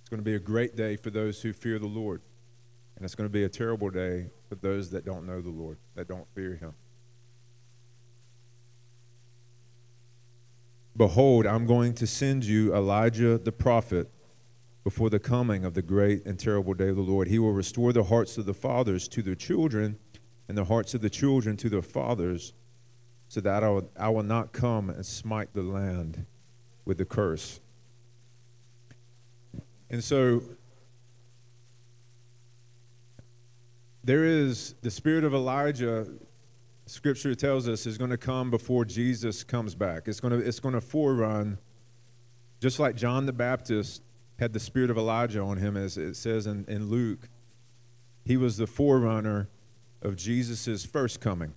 It's 0.00 0.08
going 0.08 0.18
to 0.18 0.24
be 0.24 0.34
a 0.34 0.40
great 0.40 0.76
day 0.76 0.96
for 0.96 1.10
those 1.10 1.42
who 1.42 1.52
fear 1.52 1.78
the 1.78 1.86
Lord. 1.86 2.22
And 2.96 3.04
it's 3.04 3.14
going 3.14 3.28
to 3.28 3.32
be 3.32 3.44
a 3.44 3.48
terrible 3.48 3.90
day 3.90 4.30
for 4.48 4.56
those 4.56 4.90
that 4.90 5.04
don't 5.04 5.26
know 5.26 5.40
the 5.40 5.50
Lord, 5.50 5.78
that 5.94 6.08
don't 6.08 6.26
fear 6.34 6.56
him. 6.56 6.74
Behold, 11.00 11.46
I'm 11.46 11.64
going 11.64 11.94
to 11.94 12.06
send 12.06 12.44
you 12.44 12.74
Elijah 12.74 13.38
the 13.38 13.52
prophet 13.52 14.10
before 14.84 15.08
the 15.08 15.18
coming 15.18 15.64
of 15.64 15.72
the 15.72 15.80
great 15.80 16.26
and 16.26 16.38
terrible 16.38 16.74
day 16.74 16.90
of 16.90 16.96
the 16.96 17.00
Lord. 17.00 17.26
He 17.26 17.38
will 17.38 17.54
restore 17.54 17.94
the 17.94 18.04
hearts 18.04 18.36
of 18.36 18.44
the 18.44 18.52
fathers 18.52 19.08
to 19.08 19.22
their 19.22 19.34
children 19.34 19.98
and 20.46 20.58
the 20.58 20.66
hearts 20.66 20.92
of 20.92 21.00
the 21.00 21.08
children 21.08 21.56
to 21.56 21.70
their 21.70 21.80
fathers, 21.80 22.52
so 23.28 23.40
that 23.40 23.64
I 23.64 23.70
will, 23.70 23.90
I 23.98 24.10
will 24.10 24.24
not 24.24 24.52
come 24.52 24.90
and 24.90 25.06
smite 25.06 25.54
the 25.54 25.62
land 25.62 26.26
with 26.84 26.98
the 26.98 27.06
curse. 27.06 27.60
And 29.88 30.04
so 30.04 30.42
there 34.04 34.26
is 34.26 34.74
the 34.82 34.90
spirit 34.90 35.24
of 35.24 35.32
Elijah, 35.32 36.08
scripture 36.90 37.34
tells 37.34 37.68
us, 37.68 37.86
is 37.86 37.96
going 37.96 38.10
to 38.10 38.18
come 38.18 38.50
before 38.50 38.84
Jesus 38.84 39.44
comes 39.44 39.74
back. 39.74 40.08
It's 40.08 40.20
going 40.20 40.38
to, 40.38 40.44
it's 40.44 40.60
going 40.60 40.74
to 40.74 40.80
forerun, 40.80 41.58
just 42.60 42.80
like 42.80 42.96
John 42.96 43.26
the 43.26 43.32
Baptist 43.32 44.02
had 44.38 44.52
the 44.52 44.60
spirit 44.60 44.90
of 44.90 44.98
Elijah 44.98 45.40
on 45.40 45.58
him, 45.58 45.76
as 45.76 45.96
it 45.96 46.16
says 46.16 46.46
in, 46.46 46.64
in 46.66 46.90
Luke. 46.90 47.28
He 48.24 48.36
was 48.36 48.56
the 48.56 48.66
forerunner 48.66 49.48
of 50.02 50.16
Jesus' 50.16 50.84
first 50.84 51.20
coming. 51.20 51.54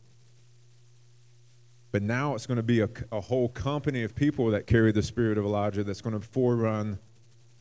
But 1.91 2.03
now 2.03 2.35
it's 2.35 2.45
going 2.45 2.57
to 2.57 2.63
be 2.63 2.81
a, 2.81 2.89
a 3.11 3.21
whole 3.21 3.49
company 3.49 4.03
of 4.03 4.15
people 4.15 4.51
that 4.51 4.67
carry 4.67 4.91
the 4.91 5.03
spirit 5.03 5.37
of 5.37 5.45
Elijah 5.45 5.83
that's 5.83 6.01
going 6.01 6.19
to 6.19 6.27
forerun 6.27 6.99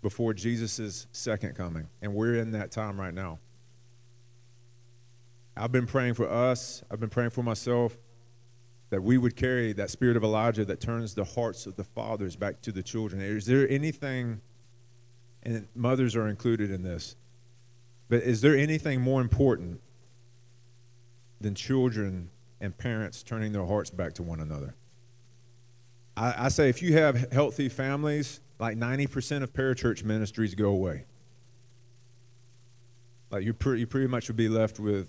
before 0.02 0.34
Jesus' 0.34 1.06
second 1.12 1.54
coming. 1.54 1.88
And 2.02 2.14
we're 2.14 2.34
in 2.34 2.52
that 2.52 2.70
time 2.70 3.00
right 3.00 3.14
now. 3.14 3.38
I've 5.56 5.72
been 5.72 5.86
praying 5.86 6.14
for 6.14 6.28
us, 6.28 6.82
I've 6.90 7.00
been 7.00 7.10
praying 7.10 7.30
for 7.30 7.42
myself 7.42 7.98
that 8.90 9.02
we 9.02 9.16
would 9.16 9.36
carry 9.36 9.72
that 9.72 9.90
spirit 9.90 10.18
of 10.18 10.22
Elijah 10.22 10.66
that 10.66 10.78
turns 10.78 11.14
the 11.14 11.24
hearts 11.24 11.66
of 11.66 11.76
the 11.76 11.84
fathers 11.84 12.36
back 12.36 12.60
to 12.60 12.70
the 12.72 12.82
children. 12.82 13.22
Is 13.22 13.46
there 13.46 13.66
anything, 13.70 14.42
and 15.42 15.66
mothers 15.74 16.14
are 16.14 16.28
included 16.28 16.70
in 16.70 16.82
this, 16.82 17.16
but 18.10 18.22
is 18.22 18.42
there 18.42 18.54
anything 18.54 19.00
more 19.00 19.22
important 19.22 19.80
than 21.40 21.54
children 21.54 22.28
and 22.60 22.76
parents 22.76 23.22
turning 23.22 23.52
their 23.52 23.64
hearts 23.64 23.88
back 23.88 24.12
to 24.14 24.22
one 24.22 24.40
another? 24.40 24.74
I, 26.14 26.46
I 26.46 26.48
say 26.48 26.68
if 26.68 26.82
you 26.82 26.92
have 26.94 27.32
healthy 27.32 27.70
families, 27.70 28.40
like 28.58 28.76
90% 28.76 29.42
of 29.42 29.52
parachurch 29.54 30.04
ministries 30.04 30.54
go 30.54 30.68
away. 30.68 31.06
Like 33.30 33.44
you, 33.44 33.54
pre- 33.54 33.80
you 33.80 33.86
pretty 33.86 34.06
much 34.06 34.28
would 34.28 34.36
be 34.36 34.50
left 34.50 34.78
with 34.78 35.08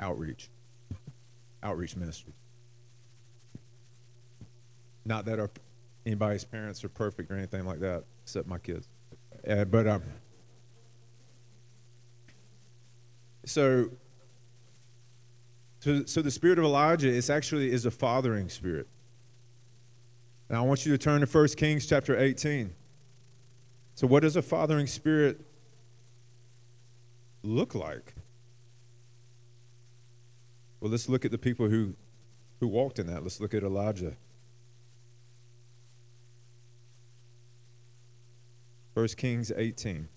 outreach, 0.00 0.50
outreach 1.62 1.96
ministry. 1.96 2.32
Not 5.04 5.24
that 5.26 5.38
our, 5.38 5.50
anybody's 6.04 6.44
parents 6.44 6.82
are 6.84 6.88
perfect 6.88 7.30
or 7.30 7.36
anything 7.36 7.64
like 7.64 7.80
that, 7.80 8.04
except 8.22 8.46
my 8.46 8.58
kids. 8.58 8.88
Uh, 9.48 9.64
but 9.64 9.86
um, 9.86 10.02
so, 13.44 13.90
so, 15.80 16.04
so 16.04 16.22
the 16.22 16.30
spirit 16.30 16.58
of 16.58 16.64
Elijah 16.64 17.08
is 17.08 17.30
actually 17.30 17.72
is 17.72 17.86
a 17.86 17.90
fathering 17.90 18.48
spirit. 18.48 18.86
And 20.48 20.58
I 20.58 20.62
want 20.62 20.84
you 20.84 20.92
to 20.92 20.98
turn 20.98 21.20
to 21.20 21.26
1 21.26 21.48
Kings 21.56 21.86
chapter 21.86 22.18
18. 22.18 22.74
So, 23.94 24.06
what 24.06 24.22
does 24.22 24.36
a 24.36 24.42
fathering 24.42 24.86
spirit 24.86 25.40
look 27.42 27.74
like? 27.74 28.14
Well, 30.80 30.90
let's 30.90 31.08
look 31.08 31.24
at 31.24 31.30
the 31.30 31.38
people 31.38 31.68
who, 31.68 31.94
who 32.58 32.66
walked 32.66 32.98
in 32.98 33.06
that. 33.06 33.22
Let's 33.22 33.40
look 33.40 33.54
at 33.54 33.62
Elijah. 33.62 34.16
1 38.94 39.08
Kings 39.08 39.52
18. 39.54 40.08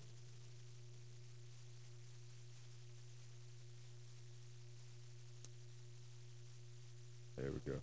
There 7.38 7.52
we 7.52 7.60
go. 7.72 7.80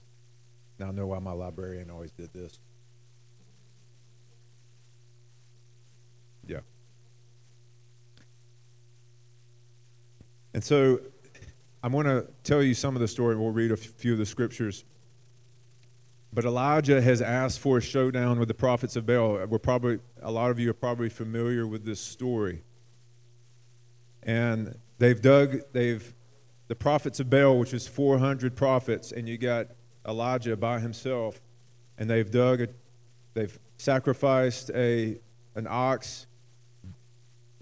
Now 0.78 0.88
I 0.88 0.90
know 0.92 1.06
why 1.06 1.18
my 1.18 1.32
librarian 1.32 1.90
always 1.90 2.12
did 2.12 2.32
this. 2.32 2.58
Yeah. 6.46 6.60
And 10.54 10.64
so 10.64 11.00
I'm 11.82 11.92
going 11.92 12.06
to 12.06 12.26
tell 12.44 12.62
you 12.62 12.74
some 12.74 12.94
of 12.94 13.00
the 13.00 13.08
story. 13.08 13.36
We'll 13.36 13.50
read 13.50 13.72
a 13.72 13.76
few 13.76 14.12
of 14.12 14.18
the 14.18 14.26
scriptures. 14.26 14.84
But 16.32 16.44
Elijah 16.44 17.00
has 17.00 17.22
asked 17.22 17.58
for 17.58 17.78
a 17.78 17.80
showdown 17.80 18.38
with 18.38 18.48
the 18.48 18.54
prophets 18.54 18.96
of 18.96 19.06
Baal. 19.06 19.44
We're 19.46 19.58
probably 19.58 19.98
a 20.22 20.30
lot 20.30 20.50
of 20.50 20.60
you 20.60 20.70
are 20.70 20.74
probably 20.74 21.08
familiar 21.08 21.66
with 21.66 21.84
this 21.84 22.00
story. 22.00 22.62
And 24.22 24.78
they've 24.98 25.20
dug 25.20 25.60
they've 25.72 26.14
the 26.68 26.76
prophets 26.76 27.18
of 27.18 27.28
Baal, 27.28 27.58
which 27.58 27.74
is 27.74 27.88
400 27.88 28.54
prophets, 28.54 29.10
and 29.10 29.28
you 29.28 29.38
got 29.38 29.68
Elijah 30.06 30.56
by 30.56 30.78
himself, 30.78 31.40
and 31.98 32.08
they've 32.08 32.30
dug 32.30 32.60
a, 32.60 32.68
they've 33.34 33.58
sacrificed 33.76 34.70
a 34.72 35.18
an 35.56 35.66
ox, 35.68 36.28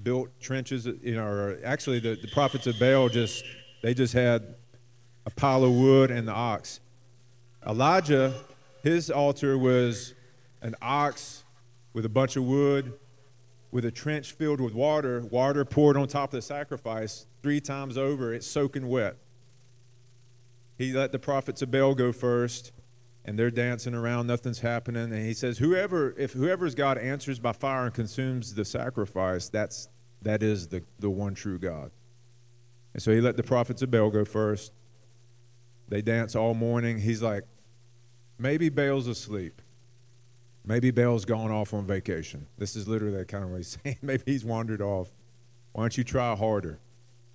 built 0.02 0.28
trenches, 0.40 0.86
you 0.86 1.14
know, 1.14 1.24
or 1.24 1.58
actually 1.64 2.00
the, 2.00 2.18
the 2.20 2.28
prophets 2.28 2.66
of 2.66 2.78
Baal 2.78 3.08
just 3.08 3.44
they 3.82 3.94
just 3.94 4.12
had 4.12 4.54
a 5.26 5.30
pile 5.30 5.64
of 5.64 5.72
wood 5.72 6.10
and 6.10 6.26
the 6.26 6.32
ox. 6.32 6.80
Elijah, 7.66 8.34
his 8.82 9.10
altar 9.10 9.58
was 9.58 10.14
an 10.62 10.74
ox 10.80 11.44
with 11.92 12.04
a 12.04 12.08
bunch 12.08 12.36
of 12.36 12.44
wood, 12.44 12.92
with 13.70 13.84
a 13.84 13.90
trench 13.90 14.32
filled 14.32 14.60
with 14.60 14.74
water, 14.74 15.20
water 15.30 15.64
poured 15.64 15.96
on 15.96 16.08
top 16.08 16.30
of 16.30 16.38
the 16.38 16.42
sacrifice 16.42 17.26
three 17.42 17.60
times 17.60 17.98
over, 17.98 18.32
it's 18.32 18.46
soaking 18.46 18.88
wet. 18.88 19.16
He 20.76 20.92
let 20.92 21.12
the 21.12 21.18
prophets 21.18 21.60
of 21.60 21.70
Baal 21.70 21.94
go 21.94 22.12
first, 22.12 22.72
and 23.24 23.38
they're 23.38 23.50
dancing 23.50 23.94
around, 23.94 24.26
nothing's 24.26 24.60
happening. 24.60 25.12
And 25.12 25.26
he 25.26 25.34
says, 25.34 25.58
Whoever, 25.58 26.14
if 26.16 26.32
whoever's 26.32 26.74
God 26.74 26.98
answers 26.98 27.38
by 27.38 27.52
fire 27.52 27.86
and 27.86 27.94
consumes 27.94 28.54
the 28.54 28.64
sacrifice, 28.64 29.48
that's 29.48 29.88
that 30.22 30.42
is 30.42 30.68
the, 30.68 30.82
the 30.98 31.10
one 31.10 31.34
true 31.34 31.58
God. 31.58 31.90
And 32.98 33.02
so 33.04 33.12
he 33.12 33.20
let 33.20 33.36
the 33.36 33.44
prophets 33.44 33.80
of 33.82 33.92
Baal 33.92 34.10
go 34.10 34.24
first. 34.24 34.72
They 35.86 36.02
dance 36.02 36.34
all 36.34 36.52
morning. 36.52 36.98
He's 36.98 37.22
like, 37.22 37.44
maybe 38.40 38.70
Baal's 38.70 39.06
asleep. 39.06 39.62
Maybe 40.66 40.90
Baal's 40.90 41.24
gone 41.24 41.52
off 41.52 41.72
on 41.72 41.86
vacation. 41.86 42.48
This 42.58 42.74
is 42.74 42.88
literally 42.88 43.24
kind 43.24 43.44
of 43.44 43.50
what 43.50 43.58
he's 43.58 43.78
saying. 43.84 43.98
maybe 44.02 44.24
he's 44.26 44.44
wandered 44.44 44.82
off. 44.82 45.12
Why 45.74 45.84
don't 45.84 45.96
you 45.96 46.02
try 46.02 46.34
harder? 46.34 46.80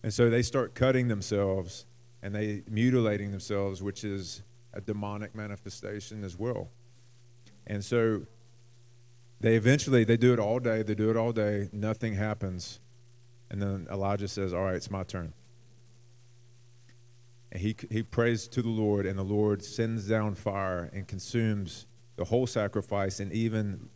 And 0.04 0.14
so 0.14 0.30
they 0.30 0.42
start 0.42 0.76
cutting 0.76 1.08
themselves 1.08 1.86
and 2.22 2.36
they 2.36 2.64
mutilating 2.70 3.32
themselves, 3.32 3.82
which 3.82 4.04
is 4.04 4.44
a 4.74 4.82
demonic 4.82 5.34
manifestation 5.34 6.26
as 6.26 6.38
well. 6.38 6.72
And 7.68 7.86
so 7.86 8.24
they 9.40 9.56
eventually 9.56 10.04
they 10.04 10.18
do 10.18 10.34
it 10.34 10.40
all 10.40 10.60
day, 10.60 10.84
they 10.84 10.94
do 10.94 11.10
it 11.10 11.16
all 11.16 11.32
day, 11.32 11.70
nothing 11.72 12.16
happens. 12.16 12.82
And 13.50 13.62
then 13.62 13.88
Elijah 13.90 14.28
says, 14.28 14.54
All 14.54 14.64
right, 14.64 14.76
it's 14.76 14.92
my 14.92 15.04
turn. 15.04 15.32
And 17.54 17.62
he, 17.62 17.76
he 17.92 18.02
prays 18.02 18.48
to 18.48 18.64
the 18.64 18.70
Lord, 18.70 19.06
and 19.06 19.18
the 19.18 19.24
Lord 19.24 19.64
sends 19.64 20.08
down 20.08 20.34
fire 20.34 20.90
and 20.92 21.08
consumes 21.08 21.86
the 22.16 22.26
whole 22.26 22.48
sacrifice 22.48 23.20
and 23.20 23.32
even 23.32 23.90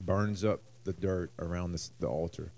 burns 0.00 0.44
up 0.44 0.60
the 0.82 0.92
dirt 0.92 1.30
around 1.38 1.78
the 2.00 2.08
altar. 2.08 2.52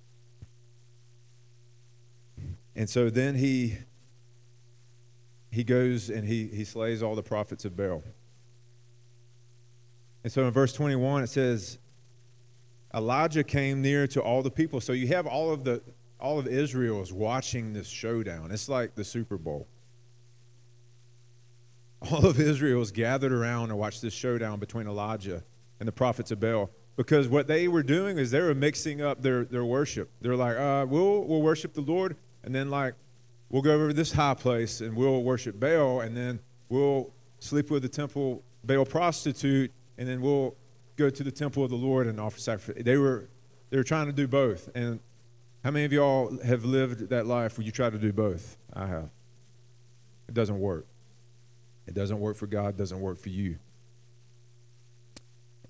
And 2.74 2.88
so 2.88 3.10
then 3.10 3.34
he 3.34 3.76
he 5.50 5.64
goes 5.64 6.08
and 6.08 6.26
he, 6.26 6.46
he 6.46 6.64
slays 6.64 7.02
all 7.02 7.16
the 7.16 7.22
prophets 7.22 7.64
of 7.64 7.76
Baal. 7.76 8.02
And 10.22 10.32
so 10.32 10.46
in 10.46 10.52
verse 10.52 10.72
21 10.72 11.24
it 11.24 11.26
says 11.26 11.78
Elijah 12.94 13.42
came 13.44 13.82
near 13.82 14.06
to 14.06 14.22
all 14.22 14.42
the 14.42 14.50
people. 14.50 14.80
So 14.80 14.92
you 14.92 15.08
have 15.08 15.26
all 15.26 15.52
of 15.52 15.64
the 15.64 15.82
all 16.18 16.38
of 16.38 16.46
Israel 16.46 17.02
is 17.02 17.12
watching 17.12 17.74
this 17.74 17.88
showdown. 17.88 18.52
It's 18.52 18.68
like 18.68 18.94
the 18.94 19.04
Super 19.04 19.36
Bowl 19.36 19.66
all 22.02 22.26
of 22.26 22.40
Israel 22.40 22.80
is 22.80 22.92
gathered 22.92 23.32
around 23.32 23.68
to 23.68 23.76
watch 23.76 24.00
this 24.00 24.14
showdown 24.14 24.58
between 24.58 24.86
Elijah 24.86 25.42
and 25.78 25.86
the 25.86 25.92
prophets 25.92 26.30
of 26.30 26.40
Baal. 26.40 26.70
Because 26.96 27.28
what 27.28 27.46
they 27.46 27.68
were 27.68 27.82
doing 27.82 28.18
is 28.18 28.30
they 28.30 28.40
were 28.40 28.54
mixing 28.54 29.00
up 29.00 29.22
their, 29.22 29.44
their 29.44 29.64
worship. 29.64 30.10
They're 30.20 30.36
like, 30.36 30.56
uh, 30.56 30.86
we'll, 30.88 31.24
we'll 31.24 31.42
worship 31.42 31.72
the 31.72 31.80
Lord, 31.80 32.16
and 32.42 32.54
then, 32.54 32.70
like, 32.70 32.94
we'll 33.48 33.62
go 33.62 33.74
over 33.74 33.88
to 33.88 33.94
this 33.94 34.12
high 34.12 34.34
place 34.34 34.80
and 34.80 34.94
we'll 34.94 35.22
worship 35.22 35.58
Baal, 35.58 36.00
and 36.00 36.16
then 36.16 36.40
we'll 36.68 37.12
sleep 37.38 37.70
with 37.70 37.82
the 37.82 37.88
temple 37.88 38.42
Baal 38.64 38.84
prostitute, 38.84 39.72
and 39.98 40.08
then 40.08 40.20
we'll 40.20 40.56
go 40.96 41.10
to 41.10 41.22
the 41.22 41.30
temple 41.30 41.64
of 41.64 41.70
the 41.70 41.76
Lord 41.76 42.06
and 42.06 42.20
offer 42.20 42.38
sacrifice. 42.38 42.82
They 42.84 42.96
were, 42.96 43.30
they 43.70 43.76
were 43.76 43.84
trying 43.84 44.06
to 44.06 44.12
do 44.12 44.28
both. 44.28 44.68
And 44.74 45.00
how 45.64 45.70
many 45.70 45.84
of 45.84 45.92
y'all 45.92 46.38
have 46.42 46.64
lived 46.64 47.08
that 47.10 47.26
life 47.26 47.56
where 47.56 47.64
you 47.64 47.72
try 47.72 47.88
to 47.88 47.98
do 47.98 48.12
both? 48.12 48.56
I 48.72 48.86
have. 48.86 49.10
It 50.28 50.34
doesn't 50.34 50.58
work. 50.58 50.86
It 51.90 51.94
doesn't 51.94 52.20
work 52.20 52.36
for 52.36 52.46
God, 52.46 52.76
doesn't 52.76 53.00
work 53.00 53.18
for 53.18 53.30
you. 53.30 53.58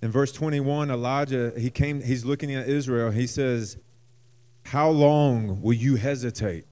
In 0.03 0.11
verse 0.11 0.33
21, 0.33 0.91
Elijah, 0.91 1.55
he 1.59 1.71
came, 1.71 2.03
he's 2.03 2.27
looking 2.27 2.55
at 2.55 2.69
Israel. 2.69 3.11
He 3.11 3.27
says, 3.27 3.79
How 4.67 4.91
long 4.91 5.63
will 5.63 5.73
you 5.73 5.97
hesitate 5.97 6.67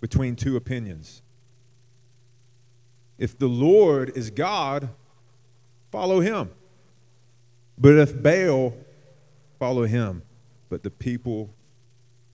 between 0.00 0.36
two 0.36 0.56
opinions? 0.56 1.22
If 3.18 3.36
the 3.36 3.48
Lord 3.48 4.16
is 4.16 4.30
God, 4.30 4.90
follow 5.90 6.20
him. 6.20 6.50
But 7.76 7.94
if 7.94 8.22
Baal, 8.22 8.74
follow 9.58 9.86
him. 9.86 10.22
But 10.68 10.84
the 10.84 10.90
people 10.90 11.52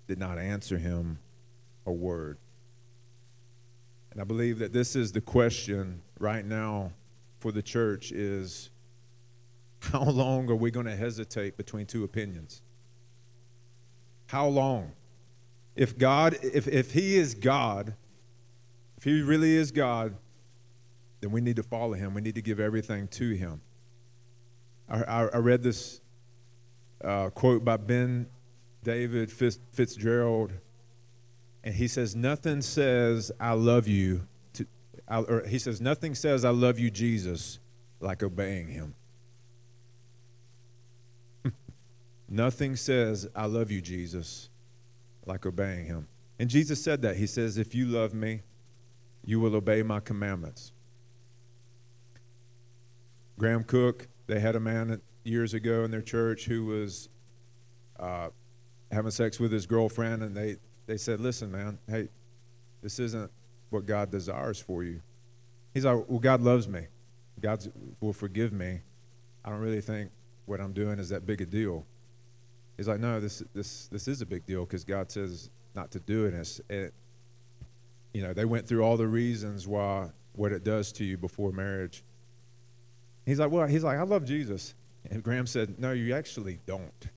did 0.07 0.19
not 0.19 0.37
answer 0.37 0.77
him 0.77 1.21
a 1.87 1.93
word. 1.93 2.37
And 4.13 4.21
I 4.21 4.25
believe 4.25 4.59
that 4.59 4.75
this 4.75 4.95
is 4.95 5.11
the 5.11 5.23
question 5.23 6.03
right 6.21 6.45
now 6.45 6.93
for 7.41 7.51
the 7.51 7.63
church 7.63 8.13
is 8.13 8.71
how 9.81 10.05
long 10.05 10.51
are 10.51 10.55
we 10.55 10.71
going 10.71 10.87
to 10.87 10.95
hesitate 10.95 11.57
between 11.57 11.87
two 11.87 12.05
opinions? 12.05 12.63
How 14.27 14.47
long? 14.47 14.93
If 15.75 15.97
God, 15.97 16.37
if, 16.43 16.69
if 16.69 16.93
He 16.93 17.17
is 17.17 17.35
God, 17.35 17.95
if 18.99 19.05
He 19.05 19.23
really 19.23 19.57
is 19.57 19.71
God, 19.71 20.15
then 21.23 21.31
we 21.31 21.41
need 21.41 21.57
to 21.57 21.63
follow 21.63 21.95
Him. 21.95 22.13
We 22.13 22.21
need 22.21 22.35
to 22.35 22.43
give 22.43 22.61
everything 22.61 23.09
to 23.09 23.31
Him. 23.31 23.63
I, 24.89 25.29
I, 25.33 25.39
read 25.39 25.63
this 25.63 26.03
uh, 27.03 27.31
quote 27.31 27.65
by 27.65 27.79
Ben 27.79 28.27
David 28.83 29.33
Fitzgerald, 29.33 30.53
and 31.65 31.75
he 31.75 31.89
says, 31.89 32.17
Nothing 32.17 32.63
says, 32.63 33.31
I 33.39 33.53
love 33.53 33.87
you. 33.87 34.27
To, 34.55 34.67
I, 35.09 35.19
or 35.21 35.47
he 35.47 35.59
says, 35.59 35.81
Nothing 35.81 36.15
says, 36.15 36.45
I 36.45 36.51
love 36.51 36.79
you, 36.79 36.91
Jesus, 36.91 37.59
like 38.01 38.23
obeying 38.23 38.69
Him. 38.69 38.95
Nothing 42.29 42.77
says, 42.77 43.29
I 43.35 43.47
love 43.47 43.71
you, 43.71 43.81
Jesus, 43.81 44.51
like 45.27 45.47
obeying 45.47 45.87
him. 45.87 46.09
And 46.39 46.51
Jesus 46.51 46.83
said 46.83 47.03
that. 47.03 47.17
He 47.17 47.27
says, 47.27 47.59
If 47.59 47.75
you 47.75 47.87
love 47.87 48.15
me, 48.15 48.43
you 49.25 49.39
will 49.39 49.55
obey 49.55 49.83
my 49.83 50.01
commandments. 50.01 50.73
Graham 53.39 53.65
Cooke, 53.65 54.09
they 54.27 54.41
had 54.41 54.57
a 54.57 54.61
man 54.61 55.01
years 55.25 55.55
ago 55.55 55.85
in 55.85 55.91
their 55.91 56.03
church 56.03 56.47
who 56.47 56.65
was 56.65 57.09
uh, 57.99 58.29
having 58.91 59.11
sex 59.11 59.39
with 59.39 59.53
his 59.53 59.67
girlfriend, 59.67 60.23
and 60.23 60.37
they, 60.37 60.57
they 60.87 60.97
said, 60.97 61.21
Listen, 61.21 61.51
man, 61.51 61.79
hey, 61.89 62.09
this 62.83 62.99
isn't 62.99 63.31
what 63.71 63.87
God 63.87 64.11
desires 64.11 64.61
for 64.61 64.83
you. 64.83 65.01
He's 65.75 65.85
like, 65.85 66.05
Well, 66.09 66.19
God 66.19 66.43
loves 66.43 66.69
me. 66.69 66.87
God 67.41 67.67
will 68.01 68.13
forgive 68.13 68.53
me. 68.53 68.81
I 69.45 69.51
don't 69.51 69.61
really 69.61 69.81
think 69.81 70.11
what 70.47 70.61
I'm 70.61 70.73
doing 70.73 70.99
is 70.99 71.09
that 71.11 71.27
big 71.27 71.41
a 71.41 71.47
deal. 71.47 71.87
He's 72.77 72.89
like, 72.89 73.01
No, 73.01 73.21
this, 73.21 73.43
this, 73.55 73.87
this 73.89 74.09
is 74.09 74.21
a 74.21 74.27
big 74.27 74.47
deal 74.47 74.65
because 74.65 74.85
God 74.85 75.11
says 75.11 75.51
not 75.75 75.91
to 75.93 76.01
do 76.01 76.27
it. 76.27 76.61
It, 76.69 76.95
you 78.13 78.23
know, 78.23 78.33
they 78.33 78.45
went 78.45 78.67
through 78.69 78.83
all 78.83 78.97
the 78.97 79.07
reasons 79.07 79.67
why 79.67 80.11
what 80.35 80.53
it 80.53 80.65
does 80.65 80.93
to 80.93 81.05
you 81.05 81.17
before 81.17 81.53
marriage. 81.53 82.03
He's 83.25 83.39
like, 83.39 83.51
Well, 83.51 83.67
he's 83.67 83.85
like, 83.85 83.99
I 83.99 84.03
love 84.03 84.25
Jesus. 84.25 84.75
And 85.11 85.23
Graham 85.23 85.47
said, 85.47 85.79
No, 85.79 85.93
you 85.93 86.15
actually 86.15 86.61
don't. 86.67 87.09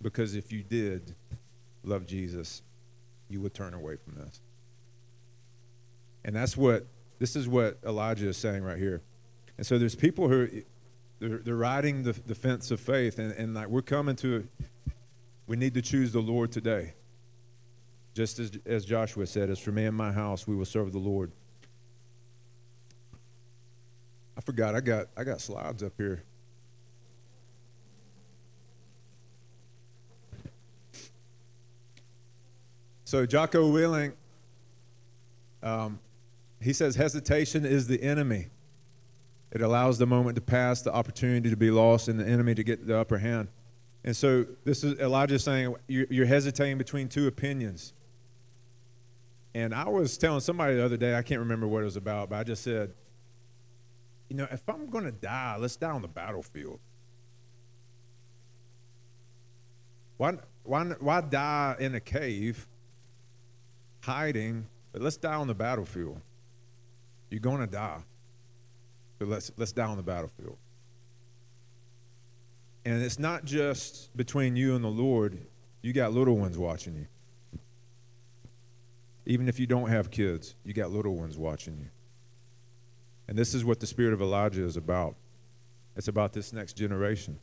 Because 0.00 0.34
if 0.34 0.52
you 0.52 0.62
did 0.62 1.14
love 1.82 2.06
Jesus, 2.06 2.62
you 3.28 3.40
would 3.40 3.54
turn 3.54 3.74
away 3.74 3.96
from 3.96 4.14
this. 4.14 4.40
And 6.24 6.34
that's 6.34 6.56
what, 6.56 6.86
this 7.18 7.36
is 7.36 7.48
what 7.48 7.78
Elijah 7.86 8.28
is 8.28 8.36
saying 8.36 8.62
right 8.62 8.78
here. 8.78 9.02
And 9.56 9.66
so 9.66 9.78
there's 9.78 9.94
people 9.94 10.28
who, 10.28 10.48
they're, 11.18 11.38
they're 11.38 11.56
riding 11.56 12.02
the, 12.02 12.12
the 12.12 12.34
fence 12.34 12.70
of 12.70 12.80
faith, 12.80 13.18
and, 13.18 13.32
and 13.32 13.54
like 13.54 13.68
we're 13.68 13.82
coming 13.82 14.16
to, 14.16 14.46
we 15.46 15.56
need 15.56 15.74
to 15.74 15.82
choose 15.82 16.12
the 16.12 16.20
Lord 16.20 16.52
today. 16.52 16.94
Just 18.14 18.38
as, 18.38 18.52
as 18.66 18.84
Joshua 18.84 19.26
said, 19.26 19.50
as 19.50 19.58
for 19.58 19.72
me 19.72 19.84
and 19.84 19.96
my 19.96 20.12
house, 20.12 20.46
we 20.46 20.54
will 20.54 20.64
serve 20.64 20.92
the 20.92 20.98
Lord. 20.98 21.32
I 24.36 24.40
forgot, 24.40 24.74
I 24.74 24.80
got, 24.80 25.06
I 25.16 25.24
got 25.24 25.40
slides 25.40 25.82
up 25.82 25.92
here. 25.96 26.22
So 33.08 33.24
Jocko 33.24 33.72
Willink, 33.72 34.12
um, 35.62 35.98
he 36.60 36.74
says 36.74 36.94
hesitation 36.94 37.64
is 37.64 37.86
the 37.86 38.02
enemy. 38.02 38.48
It 39.50 39.62
allows 39.62 39.96
the 39.96 40.06
moment 40.06 40.34
to 40.34 40.42
pass, 40.42 40.82
the 40.82 40.92
opportunity 40.92 41.48
to 41.48 41.56
be 41.56 41.70
lost, 41.70 42.08
and 42.08 42.20
the 42.20 42.26
enemy 42.26 42.54
to 42.54 42.62
get 42.62 42.86
the 42.86 42.98
upper 42.98 43.16
hand. 43.16 43.48
And 44.04 44.14
so 44.14 44.44
this 44.64 44.84
is 44.84 45.00
Elijah 45.00 45.38
saying 45.38 45.74
you're 45.86 46.26
hesitating 46.26 46.76
between 46.76 47.08
two 47.08 47.26
opinions. 47.26 47.94
And 49.54 49.74
I 49.74 49.88
was 49.88 50.18
telling 50.18 50.40
somebody 50.40 50.74
the 50.74 50.84
other 50.84 50.98
day, 50.98 51.14
I 51.14 51.22
can't 51.22 51.40
remember 51.40 51.66
what 51.66 51.80
it 51.80 51.86
was 51.86 51.96
about, 51.96 52.28
but 52.28 52.36
I 52.36 52.44
just 52.44 52.62
said, 52.62 52.92
you 54.28 54.36
know, 54.36 54.46
if 54.50 54.68
I'm 54.68 54.90
going 54.90 55.04
to 55.04 55.12
die, 55.12 55.56
let's 55.58 55.76
die 55.76 55.88
on 55.88 56.02
the 56.02 56.08
battlefield. 56.08 56.78
Why, 60.18 60.34
why, 60.62 60.84
why 61.00 61.22
die 61.22 61.76
in 61.80 61.94
a 61.94 62.00
cave 62.00 62.68
hiding, 64.08 64.66
but 64.90 65.02
let's 65.02 65.18
die 65.18 65.34
on 65.34 65.46
the 65.46 65.54
battlefield. 65.54 66.18
You're 67.30 67.40
going 67.40 67.60
to 67.60 67.66
die. 67.66 68.00
So 69.18 69.26
let's, 69.26 69.52
let's 69.58 69.72
die 69.72 69.84
on 69.84 69.98
the 69.98 70.02
battlefield. 70.02 70.56
And 72.86 73.02
it's 73.02 73.18
not 73.18 73.44
just 73.44 74.16
between 74.16 74.56
you 74.56 74.74
and 74.74 74.82
the 74.82 74.88
Lord, 74.88 75.38
you 75.82 75.92
got 75.92 76.14
little 76.14 76.38
ones 76.38 76.56
watching 76.56 76.96
you. 76.96 77.06
Even 79.26 79.46
if 79.46 79.60
you 79.60 79.66
don't 79.66 79.90
have 79.90 80.10
kids, 80.10 80.54
you 80.64 80.72
got 80.72 80.90
little 80.90 81.14
ones 81.14 81.36
watching 81.36 81.76
you. 81.76 81.90
And 83.28 83.36
this 83.36 83.52
is 83.52 83.62
what 83.62 83.78
the 83.78 83.86
spirit 83.86 84.14
of 84.14 84.22
Elijah 84.22 84.64
is 84.64 84.78
about. 84.78 85.16
It's 85.96 86.08
about 86.08 86.32
this 86.32 86.54
next 86.54 86.78
generation. 86.78 87.38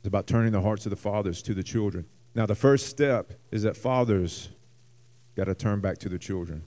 It's 0.00 0.08
about 0.08 0.26
turning 0.26 0.52
the 0.52 0.60
hearts 0.60 0.84
of 0.84 0.90
the 0.90 0.96
fathers 0.96 1.40
to 1.44 1.54
the 1.54 1.62
children. 1.62 2.04
Now, 2.34 2.44
the 2.44 2.54
first 2.54 2.88
step 2.88 3.32
is 3.50 3.62
that 3.62 3.74
fathers 3.74 4.50
got 5.36 5.44
to 5.44 5.54
turn 5.54 5.80
back 5.80 5.98
to 5.98 6.08
the 6.08 6.18
children. 6.18 6.64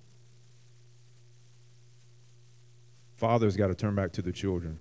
Fathers 3.15 3.55
got 3.55 3.67
to 3.67 3.75
turn 3.75 3.95
back 3.95 4.11
to 4.13 4.21
the 4.21 4.31
children. 4.31 4.79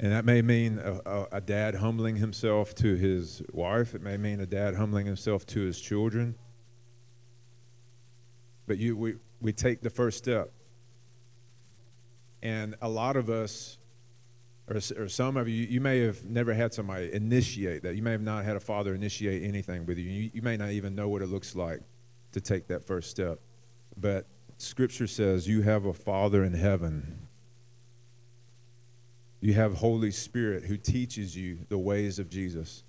And 0.00 0.12
that 0.12 0.24
may 0.24 0.40
mean 0.40 0.78
a, 0.78 1.00
a, 1.04 1.26
a, 1.32 1.40
dad 1.42 1.74
humbling 1.74 2.16
himself 2.16 2.74
to 2.76 2.94
his 2.94 3.42
wife. 3.52 3.94
It 3.94 4.00
may 4.00 4.16
mean 4.16 4.40
a 4.40 4.46
dad 4.46 4.74
humbling 4.74 5.04
himself 5.04 5.44
to 5.48 5.60
his 5.60 5.78
children. 5.78 6.36
But 8.66 8.78
you, 8.78 8.96
we, 8.96 9.16
we 9.42 9.52
take 9.52 9.82
the 9.82 9.90
first 9.90 10.16
step. 10.16 10.52
And 12.42 12.76
a 12.80 12.88
lot 12.88 13.16
of 13.16 13.28
us, 13.28 13.76
or, 14.70 14.80
or 14.96 15.08
some 15.08 15.36
of 15.36 15.48
you, 15.48 15.66
you 15.66 15.80
may 15.80 15.98
have 16.00 16.24
never 16.26 16.54
had 16.54 16.72
somebody 16.72 17.12
initiate 17.12 17.82
that. 17.82 17.96
You 17.96 18.02
may 18.02 18.12
have 18.12 18.22
not 18.22 18.44
had 18.44 18.56
a 18.56 18.60
father 18.60 18.94
initiate 18.94 19.42
anything 19.42 19.84
with 19.84 19.98
you. 19.98 20.08
You, 20.08 20.30
you 20.32 20.42
may 20.42 20.56
not 20.56 20.70
even 20.70 20.94
know 20.94 21.08
what 21.08 21.22
it 21.22 21.26
looks 21.26 21.56
like 21.56 21.80
to 22.32 22.40
take 22.40 22.68
that 22.68 22.86
first 22.86 23.10
step. 23.10 23.40
But 23.96 24.26
Scripture 24.58 25.08
says 25.08 25.48
you 25.48 25.62
have 25.62 25.86
a 25.86 25.92
Father 25.92 26.44
in 26.44 26.54
heaven. 26.54 27.26
You 29.40 29.54
have 29.54 29.74
Holy 29.74 30.12
Spirit 30.12 30.64
who 30.64 30.76
teaches 30.76 31.36
you 31.36 31.58
the 31.68 31.78
ways 31.78 32.20
of 32.20 32.28
Jesus. 32.28 32.84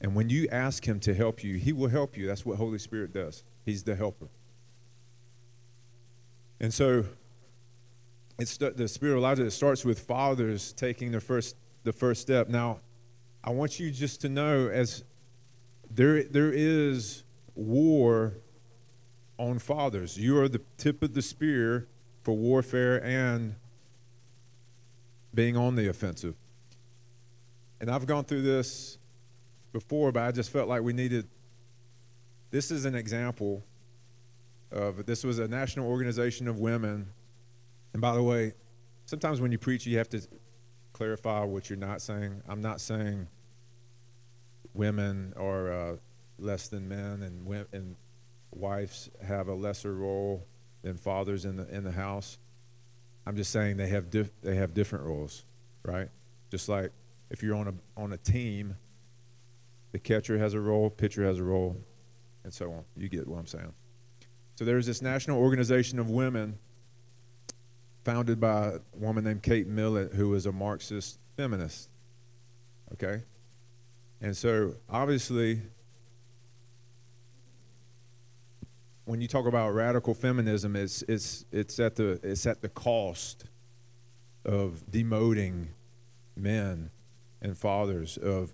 And 0.00 0.14
when 0.14 0.28
you 0.28 0.46
ask 0.52 0.86
Him 0.86 1.00
to 1.00 1.14
help 1.14 1.42
you, 1.42 1.56
He 1.56 1.72
will 1.72 1.88
help 1.88 2.16
you. 2.16 2.26
That's 2.26 2.46
what 2.46 2.58
Holy 2.58 2.78
Spirit 2.78 3.12
does. 3.12 3.42
He's 3.64 3.82
the 3.82 3.96
helper. 3.96 4.28
And 6.60 6.72
so 6.72 7.06
it's 8.38 8.56
the 8.56 8.88
Spirit 8.88 9.12
of 9.12 9.18
Elijah, 9.18 9.44
it 9.44 9.52
starts 9.52 9.84
with 9.84 10.00
fathers 10.00 10.72
taking 10.72 11.12
the 11.12 11.20
first, 11.20 11.56
the 11.84 11.92
first 11.92 12.20
step. 12.20 12.48
Now, 12.48 12.80
I 13.42 13.50
want 13.50 13.78
you 13.78 13.90
just 13.90 14.20
to 14.22 14.28
know 14.28 14.68
as 14.68 15.04
there, 15.90 16.24
there 16.24 16.52
is 16.52 17.24
war 17.54 18.34
on 19.38 19.58
fathers. 19.58 20.18
You 20.18 20.38
are 20.40 20.48
the 20.48 20.62
tip 20.76 21.02
of 21.02 21.14
the 21.14 21.22
spear 21.22 21.88
for 22.22 22.34
warfare 22.34 23.04
and 23.04 23.56
being 25.32 25.56
on 25.56 25.76
the 25.76 25.88
offensive. 25.88 26.34
And 27.80 27.90
I've 27.90 28.06
gone 28.06 28.24
through 28.24 28.42
this 28.42 28.98
before, 29.72 30.10
but 30.10 30.22
I 30.22 30.32
just 30.32 30.50
felt 30.50 30.68
like 30.68 30.82
we 30.82 30.92
needed. 30.92 31.28
This 32.50 32.70
is 32.70 32.84
an 32.84 32.94
example 32.94 33.64
of 34.70 35.06
this 35.06 35.22
was 35.22 35.38
a 35.38 35.46
national 35.46 35.88
organization 35.88 36.48
of 36.48 36.58
women 36.58 37.08
and 37.94 38.02
by 38.02 38.14
the 38.14 38.22
way, 38.22 38.52
sometimes 39.06 39.40
when 39.40 39.52
you 39.52 39.58
preach, 39.58 39.86
you 39.86 39.96
have 39.98 40.08
to 40.10 40.20
clarify 40.92 41.44
what 41.44 41.70
you're 41.70 41.78
not 41.78 42.02
saying. 42.02 42.42
I'm 42.46 42.60
not 42.60 42.80
saying 42.80 43.28
women 44.74 45.32
are 45.36 45.72
uh, 45.72 45.96
less 46.38 46.68
than 46.68 46.88
men 46.88 47.22
and, 47.22 47.66
and 47.72 47.96
wives 48.50 49.10
have 49.24 49.48
a 49.48 49.54
lesser 49.54 49.94
role 49.94 50.46
than 50.82 50.96
fathers 50.96 51.44
in 51.44 51.56
the 51.56 51.68
in 51.74 51.84
the 51.84 51.92
house. 51.92 52.38
I'm 53.26 53.36
just 53.36 53.50
saying 53.52 53.76
they 53.76 53.88
have 53.88 54.10
dif- 54.10 54.40
they 54.42 54.56
have 54.56 54.74
different 54.74 55.04
roles, 55.06 55.44
right? 55.84 56.08
Just 56.50 56.68
like 56.68 56.90
if 57.30 57.42
you're 57.42 57.56
on 57.56 57.68
a 57.68 57.74
on 58.00 58.12
a 58.12 58.18
team, 58.18 58.76
the 59.92 59.98
catcher 60.00 60.36
has 60.38 60.54
a 60.54 60.60
role, 60.60 60.90
pitcher 60.90 61.24
has 61.24 61.38
a 61.38 61.44
role, 61.44 61.80
and 62.42 62.52
so 62.52 62.72
on. 62.72 62.84
You 62.96 63.08
get 63.08 63.26
what 63.26 63.38
I'm 63.38 63.46
saying. 63.46 63.72
So 64.56 64.64
there's 64.64 64.86
this 64.86 65.00
national 65.00 65.38
organization 65.38 65.98
of 65.98 66.10
women 66.10 66.58
founded 68.04 68.38
by 68.38 68.66
a 68.66 68.78
woman 68.94 69.24
named 69.24 69.42
Kate 69.42 69.66
Millett, 69.66 70.12
who 70.12 70.28
was 70.28 70.46
a 70.46 70.52
Marxist 70.52 71.18
feminist. 71.36 71.88
Okay? 72.92 73.22
And 74.20 74.36
so 74.36 74.74
obviously, 74.88 75.62
when 79.04 79.20
you 79.20 79.28
talk 79.28 79.46
about 79.46 79.74
radical 79.74 80.14
feminism, 80.14 80.76
it's, 80.76 81.02
it's, 81.02 81.44
it's, 81.50 81.78
at, 81.80 81.96
the, 81.96 82.20
it's 82.22 82.46
at 82.46 82.62
the 82.62 82.68
cost 82.68 83.44
of 84.44 84.82
demoting 84.90 85.68
men 86.36 86.90
and 87.40 87.56
fathers, 87.56 88.16
of 88.18 88.50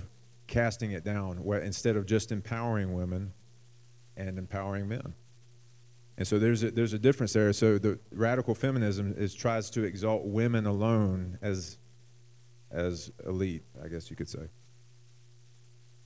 casting 0.46 0.92
it 0.92 1.04
down, 1.04 1.44
where, 1.44 1.60
instead 1.60 1.96
of 1.96 2.06
just 2.06 2.32
empowering 2.32 2.94
women 2.94 3.32
and 4.16 4.38
empowering 4.38 4.88
men. 4.88 5.14
And 6.20 6.28
so 6.28 6.38
there's 6.38 6.62
a, 6.62 6.70
there's 6.70 6.92
a 6.92 6.98
difference 6.98 7.33
there. 7.33 7.50
So 7.54 7.78
the 7.78 7.98
radical 8.12 8.54
feminism 8.54 9.14
is 9.16 9.35
tries 9.35 9.70
to 9.70 9.85
exalt 9.85 10.26
women 10.26 10.66
alone 10.66 11.38
as 11.40 11.78
as 12.70 13.11
elite, 13.26 13.62
I 13.83 13.88
guess 13.88 14.11
you 14.11 14.16
could 14.16 14.28
say. 14.28 14.50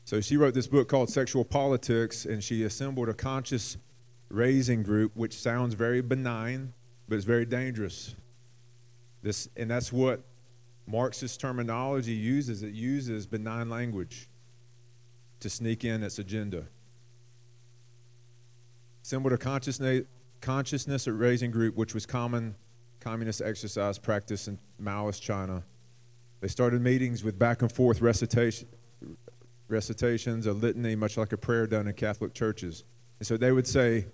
So 0.05 0.21
she 0.21 0.37
wrote 0.37 0.55
this 0.55 0.69
book 0.69 0.89
called 0.89 1.11
Sexual 1.11 1.47
Politics, 1.47 2.27
and 2.27 2.45
she 2.45 2.63
assembled 2.63 3.09
a 3.09 3.13
conscious 3.13 3.77
raising 4.29 4.85
group, 4.85 5.17
which 5.17 5.37
sounds 5.37 5.75
very 5.75 6.01
benign, 6.01 6.75
but 7.09 7.17
it's 7.17 7.25
very 7.25 7.45
dangerous. 7.45 8.15
This, 9.21 9.49
and 9.57 9.69
that's 9.69 9.93
what 9.93 10.23
Marxist 10.87 11.41
terminology 11.41 12.13
uses. 12.13 12.63
It 12.63 12.73
uses 12.73 13.27
benign 13.27 13.69
language 13.69 14.29
to 15.41 15.51
sneak 15.51 15.85
in 15.85 16.05
its 16.05 16.21
agenda. 16.21 16.67
Assembled 19.05 19.33
to 19.33 19.37
consciousness, 19.37 20.05
consciousness 20.41 21.07
raising 21.07 21.51
group, 21.51 21.77
which 21.77 21.93
was 21.93 22.07
common 22.07 22.55
communist 23.01 23.43
exercise 23.43 23.99
practice 23.99 24.49
in 24.49 24.59
Maoist 24.83 25.21
China. 25.21 25.63
They 26.41 26.49
started 26.49 26.81
meetings 26.81 27.23
with 27.23 27.39
back 27.39 27.61
and 27.61 27.71
forth 27.71 28.01
recitation, 28.01 28.67
recitations, 29.69 30.47
a 30.47 30.55
litany, 30.55 30.97
much 30.97 31.19
like 31.19 31.35
a 31.35 31.37
prayer 31.37 31.67
done 31.67 31.87
in 31.87 31.93
Catholic 31.93 32.33
churches. 32.33 32.85
And 33.19 33.27
so 33.27 33.37
they 33.37 33.53
would 33.53 33.67
say, 33.67 34.07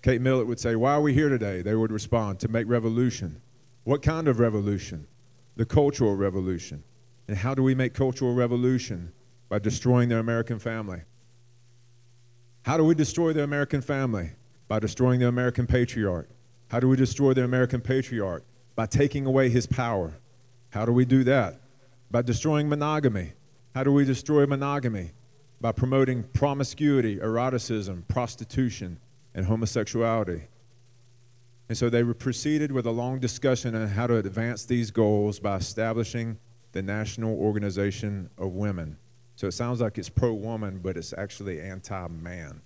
Kate 0.00 0.20
Millett 0.20 0.46
would 0.46 0.60
say, 0.60 0.76
Why 0.76 0.92
are 0.92 1.02
we 1.02 1.12
here 1.12 1.28
today? 1.28 1.60
They 1.60 1.74
would 1.74 1.90
respond, 1.90 2.38
To 2.38 2.48
make 2.48 2.68
revolution. 2.68 3.42
What 3.82 4.00
kind 4.00 4.28
of 4.28 4.38
revolution? 4.38 5.08
The 5.56 5.64
cultural 5.64 6.14
revolution. 6.14 6.84
And 7.26 7.36
how 7.36 7.56
do 7.56 7.64
we 7.64 7.74
make 7.74 7.94
cultural 7.94 8.32
revolution? 8.32 9.12
By 9.48 9.58
destroying 9.58 10.08
the 10.08 10.18
American 10.18 10.60
family. 10.60 11.00
How 12.62 12.76
do 12.76 12.84
we 12.84 12.94
destroy 12.94 13.32
the 13.32 13.42
American 13.42 13.80
family? 13.80 14.32
By 14.68 14.78
destroying 14.78 15.20
the 15.20 15.28
American 15.28 15.66
patriarch. 15.66 16.28
How 16.68 16.78
do 16.78 16.88
we 16.88 16.96
destroy 16.96 17.34
the 17.34 17.42
American 17.42 17.80
patriarch? 17.80 18.44
By 18.76 18.86
taking 18.86 19.26
away 19.26 19.48
his 19.48 19.66
power. 19.66 20.14
How 20.70 20.84
do 20.84 20.92
we 20.92 21.04
do 21.04 21.24
that? 21.24 21.60
By 22.10 22.22
destroying 22.22 22.68
monogamy. 22.68 23.32
How 23.74 23.82
do 23.82 23.92
we 23.92 24.04
destroy 24.04 24.46
monogamy? 24.46 25.12
By 25.60 25.72
promoting 25.72 26.22
promiscuity, 26.22 27.18
eroticism, 27.20 28.04
prostitution, 28.08 29.00
and 29.34 29.46
homosexuality. 29.46 30.42
And 31.68 31.78
so 31.78 31.88
they 31.88 32.02
proceeded 32.04 32.72
with 32.72 32.86
a 32.86 32.90
long 32.90 33.20
discussion 33.20 33.74
on 33.74 33.88
how 33.88 34.06
to 34.06 34.16
advance 34.16 34.64
these 34.64 34.90
goals 34.90 35.38
by 35.38 35.56
establishing 35.56 36.38
the 36.72 36.82
National 36.82 37.38
Organization 37.38 38.28
of 38.38 38.52
Women. 38.52 38.96
So 39.40 39.46
it 39.46 39.52
sounds 39.52 39.80
like 39.80 39.96
it's 39.96 40.10
pro 40.10 40.34
woman, 40.34 40.80
but 40.82 40.98
it's 40.98 41.14
actually 41.14 41.62
anti 41.62 42.08
man. 42.08 42.60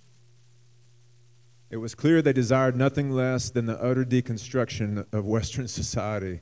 It 1.69 1.77
was 1.77 1.95
clear 1.95 2.21
they 2.21 2.33
desired 2.33 2.75
nothing 2.75 3.11
less 3.11 3.49
than 3.49 3.65
the 3.65 3.81
utter 3.81 4.03
deconstruction 4.03 5.05
of 5.13 5.23
Western 5.23 5.67
society. 5.69 6.41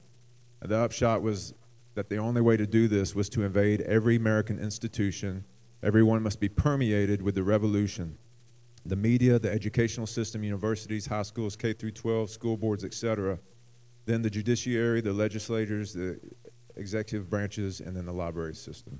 The 0.59 0.75
upshot 0.75 1.21
was 1.21 1.53
that 1.93 2.09
the 2.09 2.17
only 2.17 2.41
way 2.41 2.57
to 2.57 2.65
do 2.65 2.87
this 2.87 3.13
was 3.13 3.29
to 3.29 3.43
invade 3.43 3.81
every 3.81 4.15
American 4.15 4.57
institution. 4.57 5.45
Everyone 5.83 6.23
must 6.23 6.39
be 6.39 6.49
permeated 6.49 7.21
with 7.21 7.35
the 7.35 7.43
revolution. 7.43 8.17
The 8.87 8.95
media, 8.95 9.37
the 9.37 9.51
educational 9.51 10.07
system, 10.07 10.43
universities, 10.43 11.05
high 11.05 11.21
schools, 11.21 11.55
K 11.55 11.73
through 11.73 11.91
12, 11.91 12.31
school 12.31 12.57
boards, 12.57 12.83
etc. 12.83 13.37
Then 14.07 14.23
the 14.23 14.31
judiciary, 14.31 14.99
the 14.99 15.13
legislators, 15.13 15.93
the 15.93 16.19
executive 16.75 17.29
branches, 17.29 17.81
and 17.81 17.95
then 17.95 18.07
the 18.07 18.13
library 18.13 18.55
system. 18.55 18.99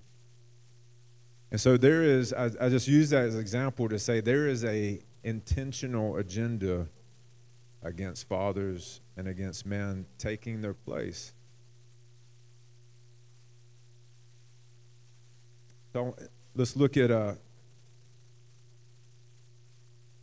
And 1.54 1.62
so 1.62 1.78
there 1.78 2.02
is, 2.02 2.34
I, 2.34 2.50
I 2.60 2.68
just 2.68 2.88
use 2.88 3.12
that 3.12 3.26
as 3.26 3.36
an 3.36 3.40
example 3.40 3.88
to 3.88 4.00
say 4.00 4.22
there 4.22 4.48
is 4.48 4.66
a 4.66 5.00
intentional 5.24 6.18
agenda 6.18 6.88
against 7.84 8.28
fathers 8.28 9.02
and 9.18 9.28
against 9.28 9.64
men 9.64 10.08
taking 10.18 10.62
their 10.62 10.74
place. 10.74 11.32
So 15.94 16.16
let's 16.56 16.76
look 16.76 16.98
at 16.98 17.12
uh, 17.12 17.34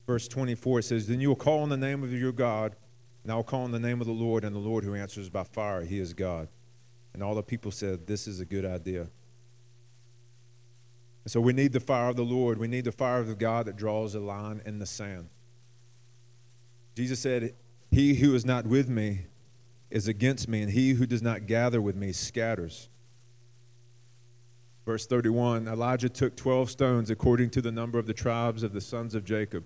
verse 0.08 0.26
24. 0.26 0.80
It 0.80 0.82
says, 0.82 1.06
Then 1.06 1.20
you 1.20 1.28
will 1.28 1.36
call 1.36 1.60
on 1.60 1.68
the 1.68 1.76
name 1.76 2.02
of 2.02 2.12
your 2.12 2.32
God, 2.32 2.74
and 3.22 3.30
I 3.30 3.36
will 3.36 3.44
call 3.44 3.62
on 3.62 3.70
the 3.70 3.78
name 3.78 4.00
of 4.00 4.08
the 4.08 4.12
Lord, 4.12 4.42
and 4.42 4.52
the 4.52 4.58
Lord 4.58 4.82
who 4.82 4.96
answers 4.96 5.28
by 5.28 5.44
fire, 5.44 5.84
he 5.84 6.00
is 6.00 6.12
God. 6.12 6.48
And 7.14 7.22
all 7.22 7.36
the 7.36 7.42
people 7.44 7.70
said, 7.70 8.08
This 8.08 8.26
is 8.26 8.40
a 8.40 8.44
good 8.44 8.64
idea. 8.64 9.06
And 11.24 11.30
so 11.30 11.40
we 11.40 11.52
need 11.52 11.72
the 11.72 11.80
fire 11.80 12.08
of 12.08 12.16
the 12.16 12.22
Lord. 12.22 12.58
We 12.58 12.68
need 12.68 12.84
the 12.84 12.92
fire 12.92 13.20
of 13.20 13.26
the 13.26 13.34
God 13.34 13.66
that 13.66 13.76
draws 13.76 14.14
a 14.14 14.20
line 14.20 14.62
in 14.64 14.78
the 14.78 14.86
sand. 14.86 15.28
Jesus 16.94 17.20
said, 17.20 17.54
He 17.90 18.14
who 18.14 18.34
is 18.34 18.44
not 18.44 18.66
with 18.66 18.88
me 18.88 19.26
is 19.90 20.08
against 20.08 20.48
me, 20.48 20.62
and 20.62 20.70
he 20.70 20.90
who 20.90 21.06
does 21.06 21.22
not 21.22 21.46
gather 21.46 21.80
with 21.80 21.96
me 21.96 22.12
scatters. 22.12 22.88
Verse 24.86 25.06
31 25.06 25.68
Elijah 25.68 26.08
took 26.08 26.36
12 26.36 26.70
stones 26.70 27.10
according 27.10 27.50
to 27.50 27.62
the 27.62 27.72
number 27.72 27.98
of 27.98 28.06
the 28.06 28.14
tribes 28.14 28.62
of 28.62 28.72
the 28.72 28.80
sons 28.80 29.14
of 29.14 29.24
Jacob, 29.24 29.64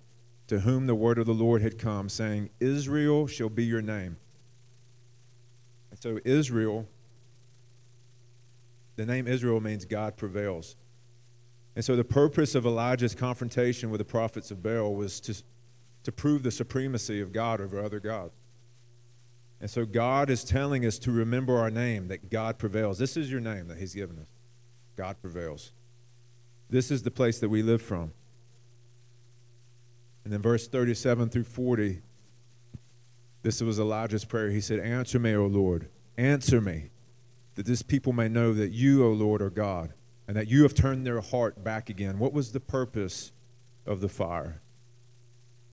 to 0.48 0.60
whom 0.60 0.86
the 0.86 0.94
word 0.94 1.18
of 1.18 1.26
the 1.26 1.34
Lord 1.34 1.62
had 1.62 1.78
come, 1.78 2.08
saying, 2.08 2.50
Israel 2.60 3.26
shall 3.26 3.48
be 3.48 3.64
your 3.64 3.82
name. 3.82 4.16
And 5.90 6.00
so, 6.00 6.18
Israel, 6.24 6.88
the 8.96 9.06
name 9.06 9.26
Israel 9.26 9.60
means 9.60 9.84
God 9.84 10.16
prevails. 10.16 10.76
And 11.76 11.84
so, 11.84 11.96
the 11.96 12.04
purpose 12.04 12.54
of 12.54 12.66
Elijah's 12.66 13.14
confrontation 13.14 13.90
with 13.90 13.98
the 13.98 14.04
prophets 14.04 14.50
of 14.50 14.62
Baal 14.62 14.94
was 14.94 15.20
to, 15.20 15.42
to 16.04 16.12
prove 16.12 16.42
the 16.42 16.50
supremacy 16.50 17.20
of 17.20 17.32
God 17.32 17.60
over 17.60 17.82
other 17.82 18.00
gods. 18.00 18.34
And 19.60 19.68
so, 19.68 19.84
God 19.84 20.30
is 20.30 20.44
telling 20.44 20.86
us 20.86 20.98
to 21.00 21.10
remember 21.10 21.56
our 21.56 21.70
name, 21.70 22.08
that 22.08 22.30
God 22.30 22.58
prevails. 22.58 22.98
This 22.98 23.16
is 23.16 23.30
your 23.30 23.40
name 23.40 23.68
that 23.68 23.78
He's 23.78 23.94
given 23.94 24.18
us. 24.18 24.28
God 24.96 25.16
prevails. 25.20 25.72
This 26.70 26.90
is 26.90 27.02
the 27.02 27.10
place 27.10 27.40
that 27.40 27.48
we 27.48 27.62
live 27.62 27.82
from. 27.82 28.12
And 30.24 30.32
then 30.32 30.40
verse 30.40 30.66
37 30.66 31.28
through 31.28 31.44
40, 31.44 32.00
this 33.42 33.60
was 33.60 33.78
Elijah's 33.78 34.24
prayer. 34.24 34.50
He 34.50 34.60
said, 34.60 34.80
Answer 34.80 35.18
me, 35.18 35.34
O 35.34 35.46
Lord, 35.46 35.90
answer 36.16 36.60
me, 36.60 36.90
that 37.56 37.66
this 37.66 37.82
people 37.82 38.12
may 38.12 38.28
know 38.28 38.54
that 38.54 38.70
you, 38.70 39.04
O 39.04 39.10
Lord, 39.10 39.42
are 39.42 39.50
God, 39.50 39.92
and 40.26 40.36
that 40.36 40.48
you 40.48 40.62
have 40.62 40.74
turned 40.74 41.06
their 41.06 41.20
heart 41.20 41.62
back 41.62 41.90
again. 41.90 42.18
What 42.18 42.32
was 42.32 42.52
the 42.52 42.60
purpose 42.60 43.32
of 43.86 44.00
the 44.00 44.08
fire? 44.08 44.60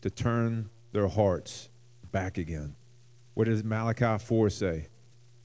To 0.02 0.10
turn 0.10 0.70
their 0.92 1.08
hearts 1.08 1.70
back 2.12 2.38
again. 2.38 2.76
What 3.34 3.46
does 3.46 3.64
Malachi 3.64 4.24
4 4.24 4.50
say? 4.50 4.88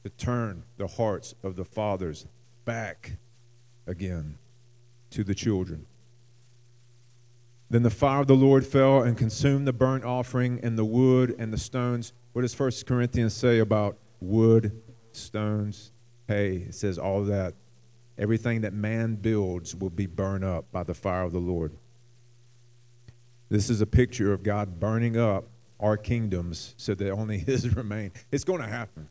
To 0.04 0.10
turn 0.10 0.64
the 0.76 0.86
hearts 0.86 1.34
of 1.42 1.56
the 1.56 1.64
fathers 1.64 2.26
back 2.64 3.18
again 3.86 4.38
to 5.10 5.22
the 5.24 5.34
children. 5.34 5.86
Then 7.68 7.82
the 7.82 7.90
fire 7.90 8.20
of 8.20 8.26
the 8.26 8.36
Lord 8.36 8.64
fell 8.64 9.02
and 9.02 9.16
consumed 9.16 9.66
the 9.66 9.72
burnt 9.72 10.04
offering 10.04 10.60
and 10.62 10.78
the 10.78 10.84
wood 10.84 11.34
and 11.38 11.52
the 11.52 11.58
stones. 11.58 12.12
What 12.32 12.42
does 12.42 12.58
1 12.58 12.70
Corinthians 12.86 13.34
say 13.34 13.58
about 13.58 13.98
wood, 14.20 14.80
stones, 15.12 15.92
hay? 16.28 16.66
It 16.68 16.74
says 16.74 16.98
all 16.98 17.24
that. 17.24 17.54
Everything 18.18 18.62
that 18.62 18.72
man 18.72 19.16
builds 19.16 19.74
will 19.74 19.90
be 19.90 20.06
burned 20.06 20.44
up 20.44 20.70
by 20.72 20.82
the 20.82 20.94
fire 20.94 21.22
of 21.22 21.32
the 21.32 21.38
Lord. 21.38 21.76
This 23.48 23.70
is 23.70 23.80
a 23.80 23.86
picture 23.86 24.32
of 24.32 24.42
God 24.42 24.80
burning 24.80 25.16
up 25.16 25.44
our 25.78 25.96
kingdoms 25.96 26.74
so 26.76 26.94
that 26.94 27.10
only 27.10 27.38
His 27.46 27.74
remain. 27.76 28.12
It's 28.32 28.44
going 28.44 28.62
to 28.62 28.68
happen. 28.68 29.08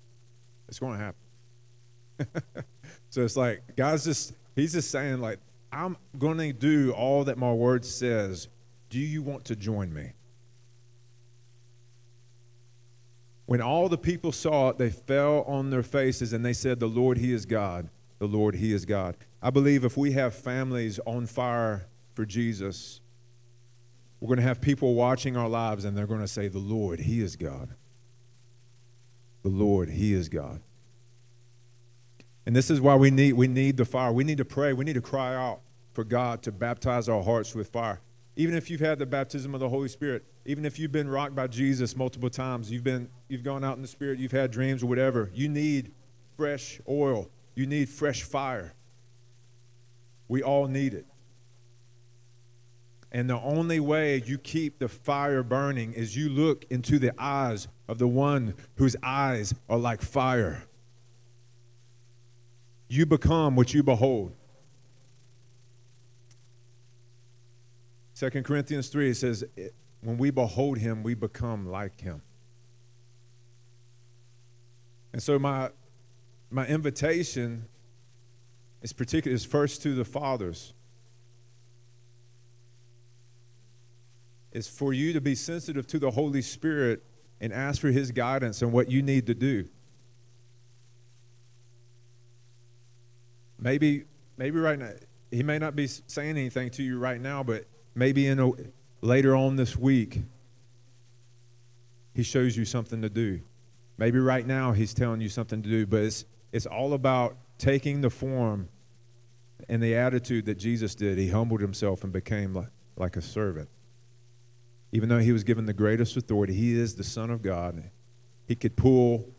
It's 0.68 0.80
going 0.80 0.98
to 0.98 1.04
happen. 1.04 2.64
so 3.10 3.24
it's 3.24 3.38
like 3.38 3.76
God's 3.76 4.06
just 4.06 4.34
He's 4.56 4.72
just 4.72 4.90
saying, 4.90 5.20
like, 5.20 5.40
I'm 5.72 5.98
going 6.18 6.38
to 6.38 6.54
do 6.54 6.92
all 6.94 7.26
that 7.26 7.38
my 7.38 7.52
word 7.52 7.84
says. 7.84 8.48
Do 8.90 9.00
you 9.00 9.22
want 9.22 9.46
to 9.46 9.56
join 9.56 9.94
me? 9.94 10.14
When 13.46 13.62
all 13.62 13.90
the 13.90 13.98
people 13.98 14.32
saw 14.32 14.70
it, 14.70 14.78
they 14.78 14.90
fell 14.90 15.42
on 15.44 15.70
their 15.70 15.84
faces 15.84 16.34
and 16.34 16.46
they 16.46 16.54
said, 16.54 16.80
The 16.80 16.88
Lord, 16.88 17.18
He 17.18 17.34
is 17.34 17.46
God. 17.46 17.90
The 18.20 18.28
Lord, 18.28 18.56
He 18.56 18.74
is 18.74 18.86
God. 18.86 19.18
I 19.42 19.50
believe 19.50 19.84
if 19.84 19.98
we 19.98 20.14
have 20.14 20.34
families 20.34 21.00
on 21.06 21.26
fire 21.26 21.88
for 22.14 22.26
Jesus, 22.26 23.02
we're 24.20 24.28
going 24.28 24.38
to 24.38 24.44
have 24.44 24.62
people 24.62 24.96
watching 24.96 25.36
our 25.36 25.50
lives 25.50 25.86
and 25.86 25.98
they're 25.98 26.08
going 26.08 26.22
to 26.22 26.28
say, 26.28 26.48
The 26.48 26.60
Lord, 26.60 27.00
He 27.00 27.22
is 27.22 27.36
God. 27.36 27.76
The 29.44 29.50
Lord, 29.50 29.90
He 29.90 30.14
is 30.14 30.30
God. 30.30 30.62
And 32.46 32.56
this 32.56 32.70
is 32.70 32.80
why 32.80 32.96
we 32.96 33.12
need, 33.12 33.34
we 33.34 33.48
need 33.48 33.78
the 33.78 33.86
fire. 33.86 34.12
We 34.12 34.24
need 34.24 34.38
to 34.38 34.46
pray. 34.46 34.74
We 34.74 34.86
need 34.86 34.94
to 34.94 35.02
cry 35.02 35.36
out 35.36 35.62
for 35.94 36.04
God 36.04 36.44
to 36.44 36.52
baptize 36.52 37.10
our 37.10 37.24
hearts 37.24 37.56
with 37.56 37.70
fire. 37.70 38.02
Even 38.36 38.56
if 38.56 38.70
you've 38.70 38.82
had 38.82 39.00
the 39.00 39.06
baptism 39.06 39.54
of 39.54 39.62
the 39.62 39.70
Holy 39.70 39.88
Spirit, 39.88 40.26
even 40.46 40.66
if 40.66 40.78
you've 40.78 40.92
been 40.92 41.08
rocked 41.08 41.36
by 41.36 41.48
Jesus 41.48 41.96
multiple 41.96 42.30
times, 42.30 42.70
you've 42.70 42.84
been 42.84 43.10
you've 43.30 43.44
gone 43.44 43.64
out 43.64 43.78
in 43.78 43.82
the 43.82 43.88
spirit, 43.88 44.20
you've 44.20 44.32
had 44.32 44.52
dreams 44.52 44.84
or 44.84 44.88
whatever, 44.88 45.32
you 45.34 45.48
need 45.48 45.94
fresh 46.36 46.80
oil. 46.88 47.30
You 47.56 47.66
need 47.66 47.90
fresh 47.90 48.24
fire. 48.24 48.74
We 50.28 50.44
all 50.44 50.68
need 50.68 50.94
it. 50.94 51.06
And 53.12 53.30
the 53.30 53.40
only 53.40 53.80
way 53.80 54.22
you 54.26 54.38
keep 54.38 54.78
the 54.80 54.90
fire 54.90 55.42
burning 55.42 55.94
is 55.94 56.18
you 56.18 56.28
look 56.28 56.66
into 56.70 57.00
the 57.00 57.14
eyes 57.18 57.70
of 57.88 57.98
the 57.98 58.08
one 58.08 58.56
whose 58.76 58.96
eyes 59.02 59.54
are 59.70 59.78
like 59.78 60.02
fire. 60.02 60.64
You 62.90 63.06
become 63.06 63.56
what 63.56 63.74
you 63.74 63.84
behold. 63.84 64.34
2 68.16 68.30
Corinthians 68.44 68.90
3 68.90 69.10
it 69.10 69.16
says, 69.16 69.46
When 70.02 70.18
we 70.18 70.30
behold 70.30 70.78
him, 70.78 71.04
we 71.04 71.14
become 71.14 71.68
like 71.70 72.02
him. 72.02 72.22
And 75.14 75.24
so, 75.24 75.40
my, 75.40 75.70
my 76.50 76.66
invitation 76.66 77.66
is 78.82 78.94
particular 78.94 79.34
is 79.34 79.46
first 79.46 79.82
to 79.84 79.96
the 79.96 80.06
fathers. 80.06 80.74
Is 84.52 84.68
for 84.68 84.94
you 84.94 85.14
to 85.14 85.22
be 85.22 85.36
sensitive 85.36 85.86
to 85.88 86.00
the 86.00 86.12
Holy 86.12 86.42
Spirit 86.42 87.04
and 87.42 87.52
ask 87.52 87.82
for 87.82 87.90
his 87.90 88.12
guidance 88.12 88.64
on 88.64 88.72
what 88.72 88.90
you 88.90 89.02
need 89.02 89.28
to 89.28 89.34
do. 89.34 89.68
Maybe, 93.60 94.06
maybe 94.38 94.60
right 94.60 94.78
now, 94.78 94.92
he 95.32 95.44
may 95.44 95.58
not 95.58 95.76
be 95.76 95.88
saying 95.88 96.38
anything 96.38 96.70
to 96.72 96.84
you 96.84 97.00
right 97.00 97.20
now, 97.20 97.44
but 97.44 97.66
maybe 97.96 98.28
in 98.28 98.40
a, 98.40 98.52
later 99.02 99.36
on 99.36 99.56
this 99.56 99.76
week, 99.76 100.22
he 102.14 102.24
shows 102.24 102.56
you 102.56 102.64
something 102.64 103.02
to 103.02 103.10
do. 103.10 103.42
Maybe 103.98 104.20
right 104.20 104.46
now 104.46 104.72
he's 104.72 104.94
telling 104.94 105.22
you 105.22 105.30
something 105.30 105.62
to 105.62 105.70
do, 105.70 105.86
but 105.86 106.04
it's, 106.04 106.26
it's 106.52 106.66
all 106.66 106.94
about 106.94 107.38
taking 107.58 108.02
the 108.02 108.10
form 108.10 108.70
and 109.70 109.82
the 109.82 109.96
attitude 109.96 110.46
that 110.46 110.56
Jesus 110.56 110.96
did. 110.96 111.18
He 111.18 111.30
humbled 111.30 111.62
himself 111.62 112.04
and 112.04 112.12
became 112.12 112.54
like, 112.54 112.70
like 112.98 113.16
a 113.16 113.22
servant. 113.22 113.70
Even 114.92 115.10
though 115.10 115.20
he 115.20 115.32
was 115.32 115.44
given 115.44 115.66
the 115.66 115.74
greatest 115.74 116.16
authority, 116.18 116.54
he 116.54 116.78
is 116.78 116.96
the 116.96 117.04
Son 117.04 117.30
of 117.30 117.42
God. 117.42 117.90
He 118.48 118.56
could 118.56 118.76
pull 118.76 119.32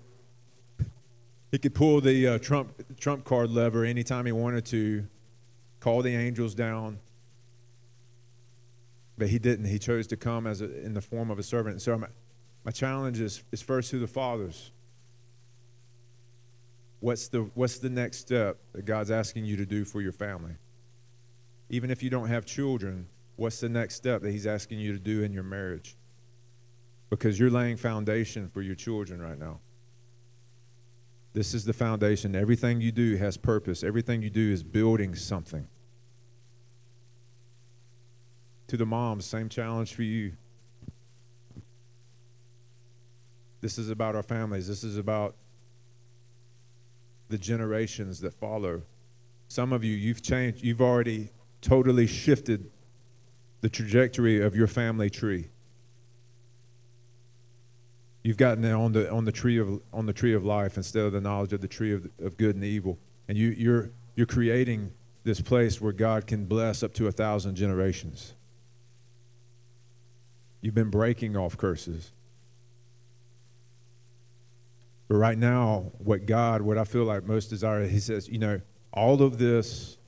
he 1.53 1.59
could 1.59 1.75
pull 1.75 2.01
the 2.01 2.27
uh, 2.27 2.39
trump 2.39 2.75
trump 2.99 3.25
card 3.25 3.51
lever 3.51 3.85
anytime 3.85 4.27
he 4.27 4.33
wanted 4.33 4.67
to, 4.67 5.07
call 5.81 6.03
the 6.03 6.15
angels 6.15 6.55
down. 6.55 6.99
But 9.17 9.29
he 9.29 9.39
didn't. 9.39 9.67
He 9.67 9.79
chose 9.79 10.07
to 10.09 10.17
come 10.17 10.47
as 10.47 10.61
a, 10.61 10.85
in 10.85 10.93
the 10.93 11.01
form 11.01 11.31
of 11.31 11.39
a 11.39 11.43
servant. 11.43 11.81
So 11.81 11.97
my, 11.97 12.09
my 12.67 12.73
challenge 12.73 13.21
is, 13.21 13.45
is 13.53 13.63
first 13.63 13.93
to 13.93 14.01
the 14.01 14.09
fathers. 14.09 14.73
What's 16.99 17.29
the, 17.29 17.43
what's 17.55 17.79
the 17.79 17.89
next 17.89 18.19
step 18.19 18.59
that 18.73 18.85
God's 18.85 19.13
asking 19.13 19.45
you 19.45 19.57
to 19.59 19.65
do 19.65 19.85
for 19.85 20.03
your 20.03 20.11
family? 20.11 20.57
Even 21.71 21.93
if 21.93 22.03
you 22.03 22.11
don't 22.11 22.27
have 22.27 22.45
children, 22.45 23.07
what's 23.37 23.61
the 23.61 23.69
next 23.69 23.95
step 23.95 24.21
that 24.23 24.33
He's 24.33 24.49
asking 24.49 24.81
you 24.81 24.93
to 24.93 24.99
do 24.99 25.23
in 25.23 25.33
your 25.33 25.45
marriage? 25.45 25.97
Because 27.09 27.39
you're 27.39 27.51
laying 27.51 27.77
foundation 27.77 28.49
for 28.49 28.63
your 28.63 28.75
children 28.75 29.23
right 29.23 29.39
now. 29.39 29.61
This 31.35 31.55
is 31.55 31.65
the 31.65 31.73
foundation. 31.73 32.35
Everything 32.35 32.81
you 32.81 32.91
do 32.91 33.15
has 33.15 33.37
purpose. 33.37 33.85
Everything 33.85 34.23
you 34.23 34.31
do 34.31 34.53
is 34.53 34.65
building 34.65 35.15
something. 35.15 35.69
To 38.67 38.77
the 38.77 38.87
moms, 38.87 39.25
same 39.25 39.49
challenge 39.49 39.95
for 39.95 40.03
you. 40.03 40.33
This 43.67 43.79
is 43.79 43.91
about 43.91 44.15
our 44.15 44.23
families. 44.23 44.69
This 44.69 44.85
is 44.85 44.97
about 44.97 45.35
the 47.29 47.37
generations 47.37 48.21
that 48.21 48.33
follow. 48.33 48.83
Some 49.49 49.73
of 49.73 49.83
you, 49.83 49.93
you've 49.93 50.23
changed, 50.23 50.63
you've 50.63 50.81
already 50.81 51.31
totally 51.63 52.07
shifted 52.07 52.71
the 53.63 53.69
trajectory 53.69 54.41
of 54.41 54.55
your 54.55 54.69
family 54.69 55.11
tree. 55.11 55.49
You've 58.23 58.37
gotten 58.37 58.65
on 58.67 58.93
the 58.93 59.11
on 59.11 59.25
the 59.25 59.33
tree 59.33 59.59
of 59.59 59.83
on 59.93 60.07
the 60.07 60.13
tree 60.13 60.35
of 60.35 60.45
life 60.45 60.77
instead 60.77 61.05
of 61.05 61.11
the 61.11 61.21
knowledge 61.21 61.53
of 61.53 61.61
the 61.61 61.67
tree 61.67 61.93
of, 61.93 62.09
of 62.21 62.37
good 62.37 62.55
and 62.55 62.63
evil, 62.63 63.01
and 63.27 63.37
you 63.37 63.49
you're 63.49 63.91
you're 64.15 64.27
creating 64.27 64.93
this 65.25 65.41
place 65.41 65.81
where 65.81 65.93
God 65.93 66.29
can 66.29 66.45
bless 66.45 66.85
up 66.85 66.95
to 66.95 67.09
a 67.09 67.13
thousand 67.13 67.57
generations. 67.57 68.35
You've 70.61 70.77
been 70.77 70.91
breaking 70.91 71.37
off 71.37 71.57
curses. 71.57 72.13
But 75.09 75.17
right 75.17 75.39
now, 75.39 75.93
what 75.99 76.27
God, 76.27 76.63
what 76.63 76.79
I 76.79 76.85
feel 76.85 77.05
like 77.05 77.25
most 77.25 77.49
desire, 77.49 77.87
He 77.87 78.01
says, 78.01 78.29
you 78.29 78.39
know, 78.39 78.61
all 78.93 79.23
of 79.23 79.39
this 79.39 79.99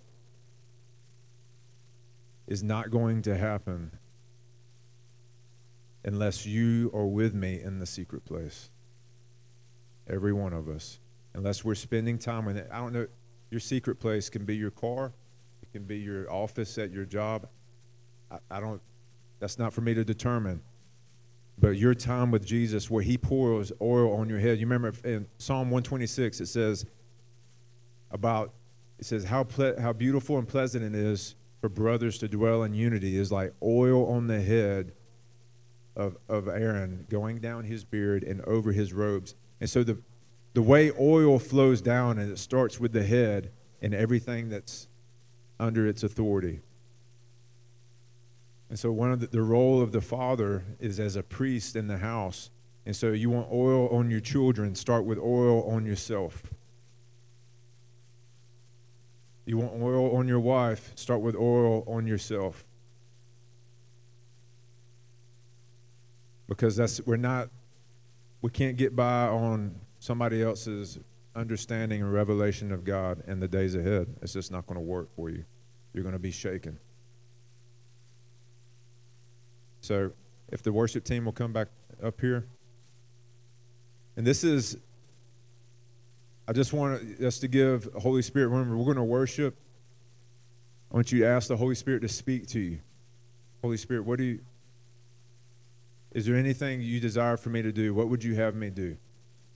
is 2.47 2.63
not 2.63 2.91
going 2.91 3.23
to 3.23 3.37
happen 3.37 3.93
unless 6.05 6.47
you 6.47 6.91
are 6.95 7.07
with 7.07 7.35
me 7.35 7.61
in 7.61 7.79
the 7.79 7.87
secret 7.87 8.25
place. 8.25 8.71
Every 10.09 10.33
one 10.33 10.55
of 10.55 10.69
us. 10.69 10.99
Unless 11.35 11.65
we're 11.65 11.75
spending 11.75 12.19
time 12.19 12.47
with 12.47 12.57
it. 12.57 12.69
I 12.73 12.79
don't 12.79 12.95
know, 12.95 13.07
your 13.51 13.61
secret 13.61 14.01
place 14.01 14.31
can 14.31 14.45
be 14.45 14.57
your 14.57 14.71
car, 14.71 15.13
it 15.63 15.71
can 15.73 15.85
be 15.85 15.99
your 15.99 16.31
office 16.33 16.79
at 16.79 16.91
your 16.91 17.05
job. 17.05 17.47
I, 18.31 18.39
I 18.51 18.61
don't, 18.61 18.81
that's 19.39 19.59
not 19.59 19.73
for 19.73 19.83
me 19.83 19.95
to 19.95 20.05
determine. 20.05 20.63
But 21.61 21.71
your 21.71 21.95
time 21.95 22.31
with 22.31 22.47
Jesus, 22.47 22.91
where 22.91 23.03
He 23.03 23.19
pours 23.19 23.73
oil 23.81 24.15
on 24.15 24.29
your 24.29 24.39
head. 24.39 24.59
You 24.59 24.67
remember 24.67 24.93
in 25.05 25.27
Psalm 25.39 25.71
126, 25.71 26.41
it 26.41 26.47
says 26.47 26.87
about, 28.11 28.53
it 28.99 29.05
says, 29.05 29.25
how, 29.25 29.45
ple- 29.45 29.81
how 29.81 29.93
beautiful 29.93 30.39
and 30.39 30.47
pleasant 30.47 30.85
it 30.85 30.95
is 30.95 31.35
for 31.61 31.69
brothers 31.69 32.19
to 32.19 32.29
dwell 32.29 32.63
in 32.63 32.73
unity 32.73 33.17
is 33.17 33.33
like 33.33 33.53
oil 33.63 34.07
on 34.07 34.29
the 34.29 34.41
head 34.41 34.93
of, 35.97 36.17
of 36.29 36.47
Aaron 36.47 37.07
going 37.11 37.39
down 37.39 37.65
his 37.65 37.85
beard 37.85 38.23
and 38.23 38.41
over 38.43 38.73
his 38.73 38.93
robes. 38.93 39.35
And 39.61 39.69
so 39.69 39.83
the, 39.83 39.99
the 40.55 40.63
way 40.63 40.93
oil 40.99 41.39
flows 41.39 41.83
down 41.83 42.19
and 42.19 42.31
it 42.31 42.39
starts 42.39 42.79
with 42.79 42.93
the 42.93 43.03
head 43.03 43.51
and 43.83 43.95
everything 43.95 44.49
that's 44.49 44.89
under 45.59 45.87
its 45.87 46.05
authority. 46.05 46.61
And 48.69 48.79
so 48.79 48.93
one 48.93 49.13
of 49.13 49.21
the, 49.21 49.27
the 49.29 49.43
role 49.43 49.81
of 49.81 49.93
the 49.93 50.01
father 50.01 50.65
is 50.79 51.01
as 51.01 51.17
a 51.17 51.23
priest 51.23 51.77
in 51.77 51.87
the 51.87 51.99
house. 51.99 52.51
And 52.85 52.95
so 52.95 53.13
you 53.13 53.31
want 53.31 53.49
oil 53.53 53.89
on 53.89 54.11
your 54.11 54.21
children, 54.21 54.75
start 54.75 55.05
with 55.05 55.19
oil 55.19 55.63
on 55.71 55.87
yourself. 55.87 56.43
You 59.47 59.59
want 59.59 59.81
oil 59.81 60.15
on 60.17 60.29
your 60.29 60.41
wife, 60.41 60.93
start 60.95 61.21
with 61.23 61.35
oil 61.35 61.83
on 61.87 62.07
yourself. 62.07 62.67
Because 66.49 66.77
that's 66.77 67.01
we're 67.03 67.17
not 67.17 67.49
we 68.41 68.51
can't 68.51 68.77
get 68.77 68.95
by 68.95 69.27
on 69.27 69.75
somebody 69.99 70.43
else's 70.43 70.99
understanding 71.35 72.03
and 72.03 72.13
revelation 72.13 72.73
of 72.73 72.85
God 72.85 73.23
in 73.27 73.41
the 73.41 73.49
days 73.49 73.75
ahead. 73.75 74.15
It's 74.23 74.33
just 74.33 74.51
not 74.51 74.67
going 74.67 74.77
to 74.79 74.85
work 74.85 75.15
for 75.15 75.31
you. 75.31 75.45
You're 75.93 76.05
going 76.05 76.15
to 76.15 76.19
be 76.19 76.31
shaken. 76.31 76.79
So 79.89 80.13
if 80.53 80.63
the 80.63 80.71
worship 80.71 81.03
team 81.03 81.25
will 81.25 81.33
come 81.33 81.55
back 81.55 81.69
up 82.03 82.21
here. 82.21 82.47
And 84.19 84.27
this 84.27 84.45
is, 84.45 84.77
I 86.47 86.53
just 86.53 86.75
want 86.75 87.23
us 87.23 87.39
to 87.39 87.49
give 87.49 87.89
Holy 87.97 88.21
Spirit, 88.21 88.49
remember, 88.49 88.77
we're 88.77 88.85
going 88.85 88.99
to 88.99 89.03
worship. 89.03 89.57
I 90.93 90.97
want 90.97 91.11
you 91.11 91.21
to 91.21 91.27
ask 91.27 91.49
the 91.49 91.57
Holy 91.57 91.75
Spirit 91.75 92.01
to 92.01 92.09
speak 92.09 92.49
to 92.49 92.61
you. 92.61 92.81
Holy 93.63 93.79
Spirit, 93.79 94.05
what 94.05 94.19
do 94.19 94.25
you, 94.25 94.41
is 96.13 96.27
there 96.27 96.37
anything 96.37 96.83
you 96.83 97.01
desire 97.01 97.39
for 97.39 97.49
me 97.49 97.63
to 97.63 97.73
do? 97.73 97.95
What 97.95 98.11
would 98.11 98.23
you 98.23 98.35
have 98.35 98.55
me 98.55 98.69
do? 98.69 98.99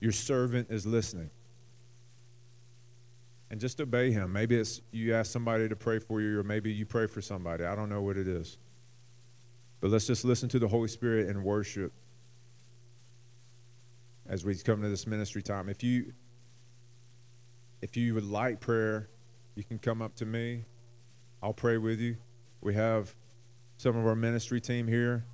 Your 0.00 0.12
servant 0.12 0.68
is 0.70 0.86
listening. 0.86 1.28
And 3.50 3.60
just 3.60 3.82
obey 3.82 4.12
him. 4.12 4.32
Maybe 4.32 4.56
it's 4.56 4.80
you 4.92 5.14
ask 5.14 5.30
somebody 5.30 5.68
to 5.68 5.76
pray 5.76 5.98
for 5.98 6.22
you, 6.22 6.40
or 6.40 6.42
maybe 6.42 6.72
you 6.72 6.86
pray 6.86 7.06
for 7.06 7.20
somebody. 7.20 7.64
I 7.64 7.74
don't 7.74 7.90
know 7.90 8.00
what 8.00 8.16
it 8.16 8.26
is. 8.26 8.56
But 9.82 9.90
let's 9.90 10.06
just 10.06 10.24
listen 10.24 10.48
to 10.50 10.60
the 10.60 10.68
Holy 10.68 10.86
Spirit 10.86 11.28
and 11.28 11.42
worship 11.42 11.92
as 14.28 14.44
we 14.44 14.54
come 14.54 14.80
to 14.80 14.88
this 14.88 15.08
ministry 15.08 15.42
time. 15.42 15.68
If 15.68 15.82
you 15.82 16.12
if 17.82 17.96
you 17.96 18.14
would 18.14 18.24
like 18.24 18.60
prayer, 18.60 19.08
you 19.56 19.64
can 19.64 19.80
come 19.80 20.00
up 20.00 20.14
to 20.16 20.24
me. 20.24 20.66
I'll 21.42 21.52
pray 21.52 21.78
with 21.78 21.98
you. 21.98 22.16
We 22.60 22.74
have 22.74 23.12
some 23.76 23.96
of 23.96 24.06
our 24.06 24.14
ministry 24.14 24.60
team 24.60 24.86
here. 24.86 25.24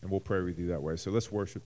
And 0.00 0.10
we'll 0.10 0.20
pray 0.20 0.40
with 0.40 0.58
you 0.58 0.68
that 0.68 0.82
way. 0.82 0.96
So 0.96 1.10
let's 1.10 1.30
worship. 1.30 1.62